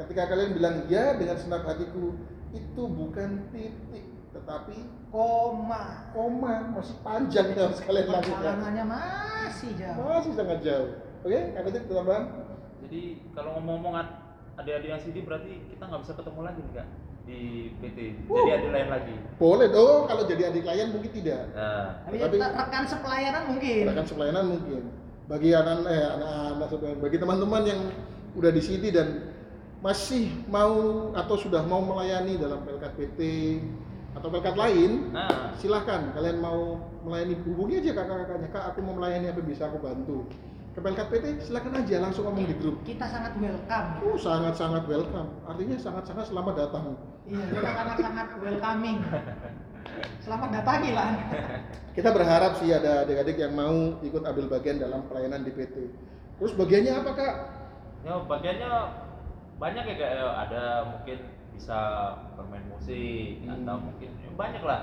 ketika 0.00 0.32
kalian 0.32 0.56
bilang 0.56 0.88
ya 0.88 1.20
dengan 1.20 1.36
segenap 1.36 1.68
hatiku 1.68 2.16
itu 2.56 2.82
bukan 2.88 3.44
titik 3.52 4.08
tetapi 4.30 4.76
Koma. 5.10 6.06
koma 6.14 6.70
masih 6.70 6.96
panjang 7.02 7.50
yang 7.50 7.66
harus 7.66 7.80
kalian 7.82 8.06
lakukan. 8.06 8.30
Perjalanannya 8.38 8.84
masih 8.86 9.70
jauh. 9.74 10.02
Masih 10.06 10.32
sangat 10.38 10.58
jauh. 10.62 10.90
Oke, 11.20 11.38
Kak 11.52 11.62
Ketik 11.66 11.82
tambahan? 11.90 12.24
Jadi 12.86 13.02
kalau 13.34 13.50
ngomong-ngomong 13.58 13.94
ad- 13.98 14.16
adik-adik 14.56 14.88
yang 14.88 15.02
sini 15.02 15.20
berarti 15.26 15.52
kita 15.68 15.82
nggak 15.82 16.00
bisa 16.06 16.12
ketemu 16.14 16.40
lagi 16.46 16.60
nih 16.62 16.74
kak 16.74 16.88
di 17.28 17.40
PT. 17.78 17.98
Jadi 18.24 18.50
adik 18.50 18.70
lain 18.72 18.88
lagi. 18.88 19.14
Boleh 19.36 19.68
dong 19.68 20.00
kalau 20.06 20.22
jadi 20.24 20.42
adik 20.48 20.62
klien 20.64 20.88
mungkin 20.88 21.12
tidak. 21.12 21.42
Nah, 21.52 22.02
Tapi, 22.06 22.16
Tapi- 22.18 22.38
tetap 22.38 22.52
rekan 22.56 22.84
sepelayanan 22.86 23.42
mungkin. 23.50 23.82
Rekan 23.86 24.06
pelayanan 24.06 24.44
mungkin. 24.46 24.82
Bagi 25.30 25.50
anak 25.54 25.76
eh 25.86 26.06
anak-anak 26.10 26.68
bagi 26.98 27.16
teman-teman 27.18 27.62
yang 27.62 27.80
udah 28.34 28.50
di 28.50 28.62
sini 28.62 28.88
dan 28.90 29.08
masih 29.80 30.28
mau 30.46 30.74
atau 31.14 31.36
sudah 31.38 31.62
mau 31.64 31.80
melayani 31.80 32.36
dalam 32.36 32.62
pelkat 32.62 32.92
PT 32.98 33.20
atau 34.10 34.28
pelkat 34.28 34.56
lain, 34.58 35.14
Nah, 35.14 35.54
silahkan. 35.54 36.10
Kalian 36.14 36.42
mau 36.42 36.82
melayani 37.06 37.38
hubungi 37.46 37.78
aja 37.78 37.90
kakak-kakaknya. 37.94 38.48
Kak 38.50 38.64
aku 38.74 38.78
mau 38.82 38.94
melayani 38.98 39.30
apa 39.30 39.40
bisa 39.42 39.70
aku 39.70 39.78
bantu? 39.78 40.26
Ke 40.70 40.78
pelkat 40.82 41.06
PT 41.10 41.50
silahkan 41.50 41.82
aja 41.82 41.96
langsung 41.98 42.30
ngomong 42.30 42.46
di 42.46 42.54
grup. 42.58 42.76
Kita 42.86 43.06
sangat 43.06 43.34
welcome. 43.38 43.88
oh 44.06 44.18
sangat 44.18 44.54
sangat 44.54 44.82
welcome. 44.86 45.30
Artinya 45.46 45.76
sangat 45.78 46.04
sangat 46.06 46.24
selamat 46.30 46.54
datang. 46.54 46.84
Iya, 47.26 47.42
kita 47.50 47.70
sangat 47.74 47.96
sangat 47.98 48.26
welcoming. 48.38 48.98
Selamat 50.22 50.48
datangi 50.54 50.90
lah. 50.94 51.10
kita 51.96 52.08
berharap 52.14 52.52
sih 52.62 52.70
ada 52.70 53.02
adik-adik 53.02 53.36
yang 53.42 53.54
mau 53.58 53.98
ikut 53.98 54.22
ambil 54.22 54.46
bagian 54.46 54.78
dalam 54.78 55.02
pelayanan 55.10 55.42
di 55.42 55.50
PT 55.50 55.74
terus 56.40 56.56
bagiannya 56.56 56.92
apa 56.96 57.10
kak? 57.12 57.34
Ya 58.00 58.14
bagiannya 58.24 58.70
banyak 59.60 59.84
ya 59.84 59.94
kayak 60.00 60.32
ada 60.48 60.62
mungkin 60.88 61.18
bisa 61.52 61.78
bermain 62.34 62.64
musik 62.68 63.42
Hmm. 63.42 63.52
atau 63.58 63.76
mungkin 63.80 64.10
ya 64.16 64.30
banyak 64.32 64.62
lah. 64.62 64.80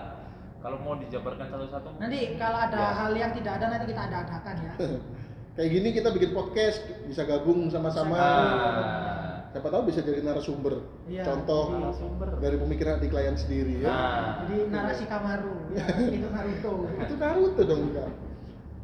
Kalau 0.58 0.78
mau 0.78 0.98
dijabarkan 0.98 1.48
satu-satu 1.48 1.88
Nanti 1.98 2.34
kalau 2.36 2.60
ada 2.60 2.76
Ya. 2.76 2.90
hal 2.92 3.12
yang 3.14 3.32
tidak 3.32 3.54
ada 3.56 3.66
nanti 3.70 3.86
kita 3.88 4.02
ada 4.04 4.18
adakan 4.24 4.56
ya. 4.60 4.74
kayak 5.56 5.70
gini 5.72 5.90
kita 5.92 6.10
bikin 6.12 6.32
podcast 6.32 6.78
bisa 7.04 7.22
gabung 7.24 7.66
sama-sama 7.68 8.18
Nah, 8.18 9.34
siapa 9.48 9.68
tahu 9.68 9.86
bisa 9.86 10.02
jadi 10.02 10.22
narasumber 10.22 10.82
Iya. 11.06 11.24
contoh 11.24 11.74
narasumber. 11.74 12.30
dari 12.38 12.58
pemikiran 12.58 12.98
di 12.98 13.08
klien 13.08 13.34
sendiri 13.34 13.82
ya 13.82 13.88
Nah, 13.88 14.26
Jadi 14.44 14.56
narasi 14.68 15.06
Kamaru, 15.06 15.56
ya, 15.72 15.86
itu 16.14 16.28
Naruto. 16.28 16.74
itu 17.00 17.14
Naruto 17.16 17.62
dong 17.64 17.82
kak 17.92 18.10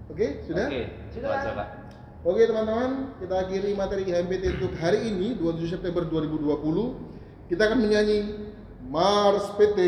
oke 0.09 0.27
sudah 0.43 0.65
Oke, 0.65 0.81
Sudah. 1.09 1.31
kak. 1.53 1.69
Oke 2.23 2.41
teman-teman, 2.41 2.91
kita 3.17 3.35
akhiri 3.37 3.75
materi 3.75 4.07
IHMPT 4.07 4.43
untuk 4.55 4.71
hari 4.77 5.11
ini 5.11 5.35
27 5.35 5.67
September 5.69 6.07
2020. 6.07 7.12
Kita 7.51 7.67
akan 7.67 7.79
menyanyi 7.83 8.19
Mars 8.87 9.51
PT. 9.59 9.79